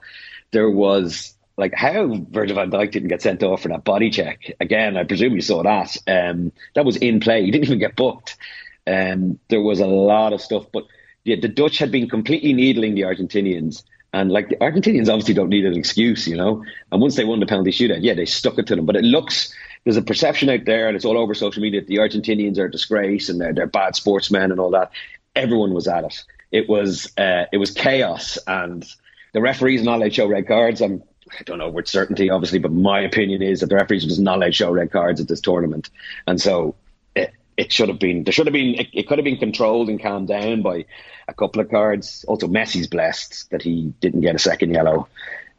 There 0.52 0.70
was 0.70 1.34
like 1.58 1.74
how 1.74 2.16
Virgil 2.30 2.56
van 2.56 2.70
Dijk 2.70 2.92
didn't 2.92 3.10
get 3.10 3.22
sent 3.22 3.44
off 3.44 3.64
for 3.64 3.70
that 3.70 3.84
body 3.84 4.10
check. 4.10 4.54
Again, 4.60 4.96
I 4.96 5.04
presume 5.04 5.34
you 5.34 5.42
saw 5.42 5.64
that. 5.64 5.98
Um, 6.08 6.52
that 6.76 6.86
was 6.86 6.98
in 6.98 7.20
play. 7.20 7.44
He 7.44 7.52
didn't 7.52 7.66
even 7.66 7.80
get 7.80 7.96
booked. 7.96 8.38
Um, 8.86 9.40
there 9.50 9.62
was 9.62 9.80
a 9.80 9.88
lot 9.88 10.34
of 10.34 10.42
stuff, 10.42 10.66
but 10.72 10.84
yeah, 11.24 11.36
the 11.42 11.50
Dutch 11.50 11.78
had 11.80 11.92
been 11.92 12.08
completely 12.08 12.54
needling 12.54 12.96
the 12.96 13.02
Argentinians. 13.02 13.84
And 14.14 14.32
like 14.32 14.50
the 14.50 14.56
Argentinians 14.58 15.10
obviously 15.10 15.34
don't 15.34 15.50
need 15.50 15.66
an 15.66 15.78
excuse, 15.78 16.28
you 16.28 16.38
know. 16.38 16.64
And 16.92 17.02
once 17.02 17.16
they 17.16 17.26
won 17.26 17.40
the 17.40 17.46
penalty 17.46 17.72
shootout, 17.72 18.00
yeah, 18.02 18.14
they 18.14 18.26
stuck 18.26 18.58
it 18.58 18.68
to 18.68 18.76
them. 18.76 18.86
But 18.86 18.96
it 18.96 19.04
looks 19.04 19.54
there's 19.88 19.96
a 19.96 20.02
perception 20.02 20.50
out 20.50 20.66
there, 20.66 20.90
and 20.90 20.98
it's 20.98 21.06
all 21.06 21.18
over 21.18 21.34
social 21.34 21.62
media 21.62 21.80
that 21.80 21.88
the 21.88 21.96
Argentinians 21.96 22.58
are 22.58 22.66
a 22.66 22.72
disgrace 22.72 23.30
and 23.30 23.40
they're, 23.40 23.54
they're 23.54 23.68
bad 23.68 23.96
sportsmen 23.96 24.52
and 24.52 24.60
all 24.60 24.72
that. 24.72 24.92
Everyone 25.34 25.74
was 25.74 25.88
at 25.88 26.04
it. 26.04 26.26
It 26.52 26.68
was 26.68 27.14
uh, 27.18 27.46
it 27.54 27.58
was 27.58 27.72
chaos, 27.72 28.38
and 28.48 28.86
the 29.32 29.40
referees 29.40 29.84
not 29.84 30.00
allowed 30.00 30.14
show 30.14 30.28
red 30.28 30.46
cards. 30.46 30.82
I'm 30.82 31.04
I 31.32 31.44
don't 31.46 31.58
know 31.58 31.70
with 31.70 31.88
certainty, 31.88 32.30
obviously, 32.30 32.60
but 32.60 32.74
my 32.74 33.00
opinion 33.00 33.42
is 33.42 33.62
that 33.62 33.68
the 33.68 33.76
referees 33.76 34.04
just 34.04 34.20
not 34.20 34.40
allowed 34.40 34.56
show 34.56 34.74
red 34.74 34.92
cards 34.92 35.22
at 35.22 35.30
this 35.30 35.40
tournament, 35.40 35.90
and 36.28 36.42
so 36.42 36.76
it, 37.16 37.32
it 37.56 37.72
should 37.72 37.88
have 37.88 38.00
been 38.00 38.26
there 38.26 38.34
should 38.34 38.48
have 38.48 38.54
been 38.54 38.76
it, 38.76 38.88
it, 38.92 39.08
could 39.08 39.20
have 39.20 39.26
been 39.26 39.38
controlled 39.38 39.88
and 39.88 40.02
calmed 40.02 40.28
down 40.28 40.64
by 40.64 40.84
a 41.30 41.34
couple 41.34 41.62
of 41.62 41.70
cards. 41.70 42.26
Also, 42.28 42.48
Messi's 42.48 42.88
blessed 42.88 43.50
that 43.52 43.62
he 43.62 43.94
didn't 44.02 44.20
get 44.20 44.36
a 44.36 44.40
second 44.40 44.74
yellow, 44.74 45.08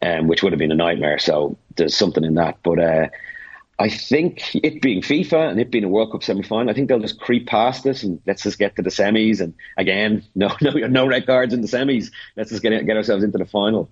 um, 0.02 0.28
which 0.28 0.42
would 0.42 0.52
have 0.52 0.58
been 0.58 0.72
a 0.72 0.74
nightmare. 0.76 1.18
So 1.18 1.56
there's 1.76 1.96
something 1.96 2.24
in 2.24 2.34
that, 2.34 2.58
but 2.62 2.78
uh, 2.78 3.08
I 3.80 3.88
think 3.88 4.56
it 4.56 4.82
being 4.82 5.02
FIFA 5.02 5.50
and 5.50 5.60
it 5.60 5.70
being 5.70 5.84
a 5.84 5.88
World 5.88 6.10
Cup 6.10 6.24
semi 6.24 6.42
final, 6.42 6.68
I 6.68 6.74
think 6.74 6.88
they'll 6.88 6.98
just 6.98 7.20
creep 7.20 7.46
past 7.46 7.84
this 7.84 8.02
and 8.02 8.20
let's 8.26 8.42
just 8.42 8.58
get 8.58 8.74
to 8.76 8.82
the 8.82 8.90
semis. 8.90 9.40
And 9.40 9.54
again, 9.76 10.24
no, 10.34 10.54
no, 10.60 10.70
no 10.70 11.06
red 11.06 11.26
cards 11.26 11.54
in 11.54 11.60
the 11.60 11.68
semis. 11.68 12.10
Let's 12.36 12.50
just 12.50 12.62
get 12.62 12.84
get 12.86 12.96
ourselves 12.96 13.22
into 13.22 13.38
the 13.38 13.46
final. 13.46 13.88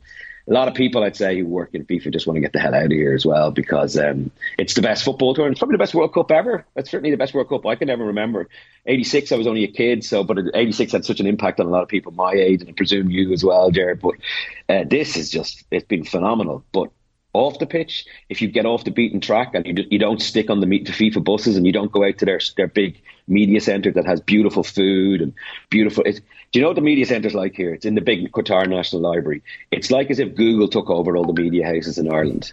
A 0.49 0.53
lot 0.53 0.69
of 0.69 0.75
people, 0.75 1.03
I'd 1.03 1.17
say, 1.17 1.41
who 1.41 1.47
work 1.47 1.71
in 1.75 1.85
FIFA 1.85 2.13
just 2.13 2.25
want 2.25 2.37
to 2.37 2.41
get 2.41 2.53
the 2.53 2.61
hell 2.61 2.73
out 2.73 2.85
of 2.85 2.93
here 2.93 3.15
as 3.15 3.27
well 3.27 3.51
because 3.51 3.97
um, 3.99 4.31
it's 4.59 4.75
the 4.75 4.83
best 4.83 5.05
football 5.05 5.35
tournament. 5.35 5.59
Probably 5.59 5.75
the 5.75 5.79
best 5.83 5.95
World 5.95 6.15
Cup 6.15 6.31
ever. 6.31 6.65
It's 6.77 6.89
certainly 6.89 7.11
the 7.11 7.17
best 7.17 7.35
World 7.35 7.49
Cup 7.49 7.67
I 7.67 7.75
can 7.75 7.91
ever 7.91 8.05
remember. 8.05 8.49
'86, 8.87 9.33
I 9.33 9.37
was 9.37 9.49
only 9.49 9.65
a 9.65 9.69
kid, 9.69 10.05
so 10.05 10.25
but 10.25 10.39
'86 10.55 10.93
had 10.93 11.05
such 11.05 11.21
an 11.21 11.27
impact 11.27 11.59
on 11.61 11.67
a 11.67 11.71
lot 11.71 11.83
of 11.83 11.89
people 11.89 12.13
my 12.13 12.33
age, 12.33 12.61
and 12.61 12.71
I 12.71 12.73
presume 12.73 13.11
you 13.11 13.33
as 13.33 13.45
well, 13.45 13.71
Jared. 13.71 14.01
But 14.01 14.15
uh, 14.69 14.85
this 14.85 15.17
is 15.17 15.31
just 15.31 15.65
it's 15.71 15.87
been 15.87 16.05
phenomenal. 16.05 16.65
But 16.73 16.91
off 17.37 17.59
the 17.59 17.67
pitch, 17.67 18.07
if 18.29 18.43
you 18.43 18.49
get 18.49 18.67
off 18.67 18.85
the 18.85 18.91
beaten 18.91 19.21
track 19.21 19.55
and 19.55 19.67
you, 19.67 19.87
you 19.91 19.99
don't 19.99 20.21
stick 20.21 20.51
on 20.51 20.61
the, 20.61 20.67
the 20.67 20.93
FIFA 20.93 21.25
buses 21.25 21.57
and 21.57 21.67
you 21.67 21.73
don't 21.73 21.93
go 21.93 22.05
out 22.05 22.19
to 22.19 22.25
their 22.25 22.41
their 22.57 22.69
big 22.69 23.01
media 23.29 23.61
centre 23.61 23.93
that 23.93 24.07
has 24.07 24.21
beautiful 24.21 24.63
food 24.63 25.21
and 25.21 25.35
beautiful. 25.69 26.05
do 26.05 26.21
you 26.53 26.61
know 26.61 26.69
what 26.69 26.77
the 26.77 26.81
media 26.81 27.07
centre's 27.07 27.35
like 27.35 27.55
here? 27.55 27.75
It's 27.75 27.87
in 27.87 27.95
the 27.95 28.01
big 28.01 28.31
Qatar 28.33 28.69
National 28.69 29.03
Library. 29.03 29.43
It's 29.71 29.91
like 29.91 30.11
as 30.11 30.19
if 30.19 30.35
Google 30.35 30.69
took 30.69 30.91
over 30.91 31.17
all 31.17 31.25
the 31.25 31.41
media 31.41 31.67
houses 31.67 31.99
in 31.99 32.13
Ireland. 32.13 32.53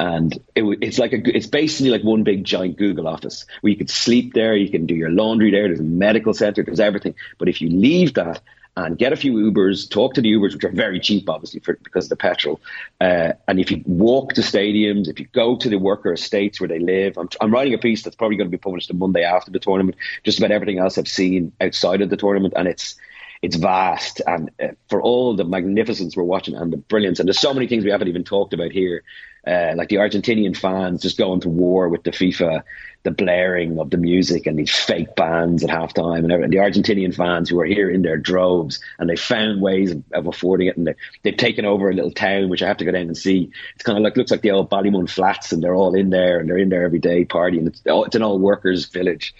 And 0.00 0.32
it, 0.54 0.62
it's 0.80 0.98
like 0.98 1.12
a, 1.12 1.36
it's 1.36 1.48
basically 1.48 1.90
like 1.90 2.04
one 2.04 2.22
big 2.22 2.44
giant 2.44 2.76
Google 2.76 3.08
office 3.08 3.46
where 3.60 3.72
you 3.72 3.76
could 3.76 3.90
sleep 3.90 4.32
there, 4.32 4.54
you 4.54 4.70
can 4.70 4.86
do 4.86 4.94
your 4.94 5.10
laundry 5.10 5.50
there. 5.50 5.66
There's 5.66 5.80
a 5.80 5.84
medical 5.84 6.34
center, 6.34 6.62
there's 6.62 6.80
everything. 6.80 7.14
But 7.36 7.48
if 7.48 7.60
you 7.60 7.68
leave 7.68 8.14
that 8.14 8.40
and 8.84 8.98
get 8.98 9.12
a 9.12 9.16
few 9.16 9.32
Ubers, 9.32 9.88
talk 9.90 10.14
to 10.14 10.20
the 10.20 10.32
Ubers, 10.32 10.54
which 10.54 10.64
are 10.64 10.70
very 10.70 11.00
cheap, 11.00 11.28
obviously, 11.28 11.60
for, 11.60 11.78
because 11.82 12.04
of 12.06 12.10
the 12.10 12.16
petrol. 12.16 12.60
Uh, 13.00 13.32
and 13.46 13.58
if 13.58 13.70
you 13.70 13.82
walk 13.86 14.34
to 14.34 14.40
stadiums, 14.40 15.08
if 15.08 15.18
you 15.18 15.26
go 15.32 15.56
to 15.56 15.68
the 15.68 15.78
worker 15.78 16.12
estates 16.12 16.60
where 16.60 16.68
they 16.68 16.78
live, 16.78 17.18
I'm, 17.18 17.28
I'm, 17.40 17.52
writing 17.52 17.74
a 17.74 17.78
piece 17.78 18.02
that's 18.02 18.16
probably 18.16 18.36
going 18.36 18.48
to 18.48 18.56
be 18.56 18.60
published 18.60 18.88
the 18.88 18.94
Monday 18.94 19.24
after 19.24 19.50
the 19.50 19.58
tournament, 19.58 19.96
just 20.24 20.38
about 20.38 20.50
everything 20.50 20.78
else 20.78 20.96
I've 20.98 21.08
seen 21.08 21.52
outside 21.60 22.02
of 22.02 22.10
the 22.10 22.16
tournament, 22.16 22.54
and 22.56 22.68
it's 22.68 22.96
it's 23.42 23.56
vast. 23.56 24.20
And 24.26 24.50
uh, 24.62 24.68
for 24.88 25.00
all 25.00 25.34
the 25.34 25.44
magnificence 25.44 26.16
we're 26.16 26.24
watching 26.24 26.54
and 26.54 26.72
the 26.72 26.76
brilliance, 26.76 27.20
and 27.20 27.28
there's 27.28 27.38
so 27.38 27.54
many 27.54 27.66
things 27.66 27.84
we 27.84 27.90
haven't 27.90 28.08
even 28.08 28.24
talked 28.24 28.52
about 28.52 28.72
here, 28.72 29.02
uh, 29.48 29.74
like 29.76 29.88
the 29.88 29.96
Argentinian 29.96 30.56
fans 30.56 31.02
just 31.02 31.18
going 31.18 31.40
to 31.40 31.48
war 31.48 31.88
with 31.88 32.02
the 32.02 32.10
FIFA 32.10 32.62
the 33.04 33.10
blaring 33.12 33.78
of 33.78 33.90
the 33.90 33.96
music 33.96 34.46
and 34.46 34.58
these 34.58 34.74
fake 34.74 35.14
bands 35.14 35.62
at 35.62 35.70
halftime 35.70 36.18
and 36.18 36.32
everything. 36.32 36.50
The 36.50 36.58
Argentinian 36.58 37.14
fans 37.14 37.48
who 37.48 37.60
are 37.60 37.64
here 37.64 37.88
in 37.88 38.02
their 38.02 38.16
droves 38.16 38.80
and 38.98 39.08
they 39.08 39.16
found 39.16 39.62
ways 39.62 39.92
of, 39.92 40.02
of 40.12 40.26
affording 40.26 40.66
it 40.66 40.76
and 40.76 40.86
they, 40.86 40.94
they've 41.22 41.36
taken 41.36 41.64
over 41.64 41.88
a 41.88 41.94
little 41.94 42.10
town 42.10 42.48
which 42.48 42.62
I 42.62 42.68
have 42.68 42.78
to 42.78 42.84
go 42.84 42.90
down 42.90 43.02
and 43.02 43.16
see. 43.16 43.50
It's 43.74 43.84
kind 43.84 43.96
of 43.96 44.04
like 44.04 44.16
looks 44.16 44.30
like 44.30 44.42
the 44.42 44.50
old 44.50 44.70
Ballymun 44.70 45.08
flats 45.08 45.52
and 45.52 45.62
they're 45.62 45.74
all 45.74 45.94
in 45.94 46.10
there 46.10 46.40
and 46.40 46.48
they're 46.48 46.58
in 46.58 46.70
there 46.70 46.84
every 46.84 46.98
day 46.98 47.24
partying. 47.24 47.68
It's, 47.68 47.82
it's 47.84 48.16
an 48.16 48.22
all 48.22 48.38
workers 48.38 48.86
village. 48.86 49.34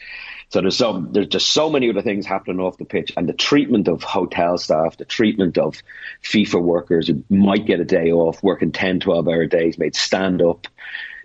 So 0.51 0.63
there's 0.63 0.79
so 0.79 1.07
there's 1.11 1.29
just 1.29 1.51
so 1.51 1.69
many 1.69 1.91
other 1.91 2.01
things 2.01 2.25
happening 2.25 2.61
off 2.61 2.79
the 2.79 2.87
pitch, 2.87 3.13
and 3.17 3.29
the 3.29 3.35
treatment 3.35 3.87
of 3.87 4.03
hotel 4.03 4.57
staff, 4.57 4.97
the 4.97 5.05
treatment 5.05 5.59
of 5.59 5.83
FIFA 6.23 6.63
workers 6.63 7.09
who 7.09 7.23
might 7.29 7.67
get 7.67 7.81
a 7.81 7.85
day 7.85 8.11
off, 8.13 8.43
working 8.43 8.73
10, 8.73 9.01
12 9.01 9.29
hour 9.29 9.47
days, 9.47 9.79
made 9.79 9.95
stand 9.95 10.41
up, 10.41 10.67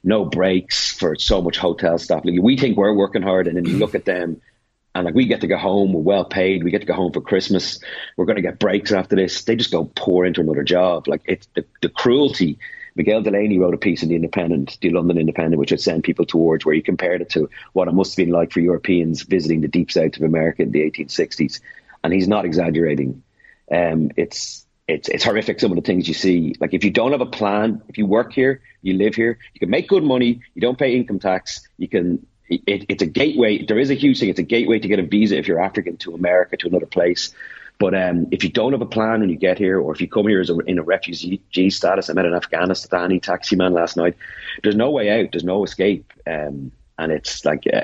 no 0.04 0.26
breaks 0.26 0.92
for 0.92 1.16
so 1.16 1.42
much 1.42 1.58
hotel 1.58 1.98
staff. 1.98 2.26
Like 2.26 2.42
we 2.42 2.58
think 2.58 2.78
we're 2.78 2.94
working 2.94 3.22
hard, 3.22 3.48
and 3.48 3.56
then 3.56 3.66
you 3.66 3.78
look 3.78 3.96
at 3.96 4.04
them, 4.04 4.42
and 4.96 5.06
like 5.06 5.16
we 5.16 5.26
get 5.26 5.42
to 5.42 5.48
go 5.48 5.58
home, 5.58 5.94
we're 5.94 6.02
well 6.02 6.26
paid, 6.26 6.64
we 6.64 6.72
get 6.72 6.82
to 6.82 6.88
go 6.88 6.94
home 6.94 7.14
for 7.14 7.22
Christmas, 7.22 7.80
we're 8.18 8.26
going 8.26 8.36
to 8.36 8.42
get 8.42 8.60
breaks 8.60 8.92
after 8.92 9.16
this. 9.16 9.44
They 9.44 9.56
just 9.56 9.72
go 9.72 9.86
pour 9.96 10.26
into 10.26 10.42
another 10.42 10.64
job. 10.64 11.08
Like 11.08 11.22
it's 11.26 11.48
the, 11.56 11.66
the 11.82 11.90
cruelty. 11.90 12.60
Miguel 12.96 13.22
Delaney 13.22 13.58
wrote 13.58 13.74
a 13.74 13.78
piece 13.78 14.04
in 14.04 14.10
the 14.10 14.16
Independent, 14.16 14.78
the 14.82 14.90
London 14.90 15.18
Independent, 15.18 15.60
which 15.60 15.72
had 15.72 15.82
sent 15.82 16.04
people 16.04 16.26
towards 16.26 16.66
where 16.66 16.76
he 16.76 16.82
compared 16.82 17.22
it 17.22 17.30
to 17.32 17.50
what 17.74 17.88
it 17.88 17.94
must 17.94 18.12
have 18.12 18.26
been 18.26 18.34
like 18.34 18.52
for 18.52 18.60
Europeans 18.60 19.24
visiting 19.24 19.62
the 19.62 19.68
deep 19.68 19.92
south 19.92 20.16
of 20.18 20.24
America 20.24 20.62
in 20.62 20.72
the 20.72 20.82
1860s, 20.82 21.60
and 22.04 22.14
he's 22.14 22.28
not 22.28 22.46
exaggerating. 22.46 23.24
Um, 23.72 24.12
it's 24.16 24.66
it's 24.88 25.08
it's 25.08 25.24
horrific 25.24 25.60
some 25.60 25.72
of 25.72 25.76
the 25.76 25.82
things 25.82 26.08
you 26.08 26.14
see. 26.14 26.56
Like 26.60 26.74
if 26.74 26.84
you 26.84 26.92
don't 26.92 27.12
have 27.12 27.22
a 27.22 27.26
plan, 27.26 27.82
if 27.88 27.98
you 27.98 28.06
work 28.06 28.34
here, 28.34 28.62
you 28.82 28.94
live 28.94 29.16
here, 29.16 29.40
you 29.54 29.60
can 29.60 29.70
make 29.70 29.88
good 29.88 30.04
money, 30.04 30.42
you 30.54 30.62
don't 30.62 30.78
pay 30.78 30.96
income 30.96 31.20
tax, 31.20 31.68
you 31.78 31.88
can. 31.88 32.26
It, 32.50 32.86
it's 32.90 33.02
a 33.02 33.08
gateway. 33.08 33.66
There 33.66 33.80
is 33.80 33.90
a 33.90 33.96
huge 33.96 34.20
thing. 34.20 34.30
It's 34.30 34.38
a 34.38 34.44
gateway 34.44 34.78
to 34.78 34.88
get 34.88 35.00
a 35.00 35.04
visa 35.04 35.38
if 35.38 35.48
you're 35.48 35.62
African 35.62 35.98
to 35.98 36.14
America 36.14 36.58
to 36.58 36.68
another 36.68 36.86
place. 36.86 37.34
But 37.84 37.96
um, 37.96 38.28
if 38.32 38.46
you 38.46 38.50
don't 38.50 38.72
have 38.72 38.80
a 38.80 38.86
plan 38.86 39.20
when 39.20 39.30
you 39.30 39.36
get 39.36 39.58
here, 39.58 39.78
or 39.78 39.94
if 39.94 40.00
you 40.00 40.08
come 40.08 40.26
here 40.26 40.40
as 40.40 40.50
a, 40.50 40.58
in 40.60 40.80
a 40.80 40.84
refugee 40.84 41.70
status, 41.70 42.10
I 42.10 42.14
met 42.14 42.26
an 42.26 42.32
Afghanistani 42.32 43.22
taxi 43.22 43.58
man 43.58 43.74
last 43.74 43.98
night. 43.98 44.16
There's 44.64 44.78
no 44.78 44.90
way 44.90 45.10
out. 45.10 45.34
There's 45.34 45.44
no 45.44 45.66
escape. 45.66 46.14
Um, 46.26 46.72
and 46.98 47.12
it's 47.12 47.44
like 47.44 47.66
uh, 47.68 47.84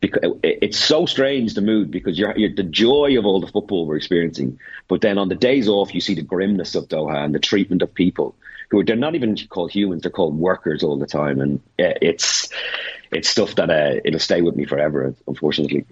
it's 0.00 0.78
so 0.78 1.04
strange 1.04 1.52
the 1.52 1.60
mood 1.60 1.90
because 1.90 2.18
you're, 2.18 2.34
you're, 2.38 2.54
the 2.54 2.62
joy 2.62 3.18
of 3.18 3.26
all 3.26 3.38
the 3.38 3.46
football 3.46 3.84
we're 3.84 3.96
experiencing, 3.96 4.58
but 4.88 5.02
then 5.02 5.18
on 5.18 5.28
the 5.28 5.34
days 5.34 5.68
off 5.68 5.94
you 5.94 6.00
see 6.00 6.14
the 6.14 6.22
grimness 6.22 6.74
of 6.74 6.88
Doha 6.88 7.22
and 7.22 7.34
the 7.34 7.38
treatment 7.38 7.82
of 7.82 7.92
people 7.92 8.34
who 8.70 8.80
are, 8.80 8.84
they're 8.84 8.96
not 8.96 9.14
even 9.14 9.36
called 9.50 9.70
humans; 9.70 10.00
they're 10.00 10.10
called 10.10 10.38
workers 10.38 10.82
all 10.82 10.96
the 10.96 11.06
time, 11.06 11.38
and 11.42 11.58
uh, 11.78 11.92
it's 12.00 12.48
it's 13.12 13.28
stuff 13.28 13.56
that 13.56 13.68
uh, 13.68 14.00
it'll 14.06 14.20
stay 14.20 14.40
with 14.40 14.56
me 14.56 14.64
forever. 14.64 15.14
Unfortunately. 15.28 15.84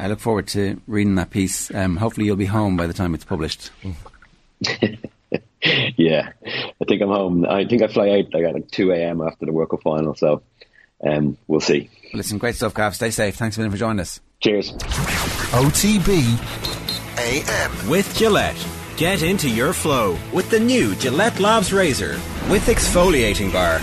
I 0.00 0.06
look 0.06 0.20
forward 0.20 0.48
to 0.48 0.80
reading 0.86 1.16
that 1.16 1.30
piece. 1.30 1.72
Um, 1.74 1.96
hopefully, 1.96 2.26
you'll 2.26 2.36
be 2.36 2.46
home 2.46 2.76
by 2.76 2.86
the 2.86 2.94
time 2.94 3.14
it's 3.14 3.24
published. 3.24 3.70
yeah, 5.62 6.32
I 6.42 6.84
think 6.88 7.02
I'm 7.02 7.08
home. 7.08 7.44
I 7.46 7.66
think 7.66 7.82
I 7.82 7.88
fly 7.88 8.08
out 8.10 8.32
like 8.32 8.44
at 8.44 8.54
like 8.54 8.70
2 8.70 8.92
a.m. 8.92 9.20
after 9.20 9.46
the 9.46 9.52
World 9.52 9.70
Cup 9.70 9.82
final, 9.82 10.14
so 10.14 10.42
um, 11.04 11.36
we'll 11.48 11.60
see. 11.60 11.90
Well, 12.12 12.18
listen, 12.18 12.38
great 12.38 12.56
stuff, 12.56 12.74
Gav. 12.74 12.94
Stay 12.94 13.10
safe. 13.10 13.36
Thanks 13.36 13.56
a 13.56 13.60
million 13.60 13.72
for 13.72 13.78
joining 13.78 14.00
us. 14.00 14.20
Cheers. 14.40 14.72
OTB 15.52 16.38
AM. 17.18 17.88
With 17.88 18.14
Gillette. 18.16 18.66
Get 18.96 19.22
into 19.22 19.48
your 19.48 19.72
flow 19.72 20.18
with 20.32 20.50
the 20.50 20.60
new 20.60 20.94
Gillette 20.96 21.40
Labs 21.40 21.72
Razor 21.72 22.12
with 22.50 22.66
exfoliating 22.66 23.52
bar. 23.52 23.80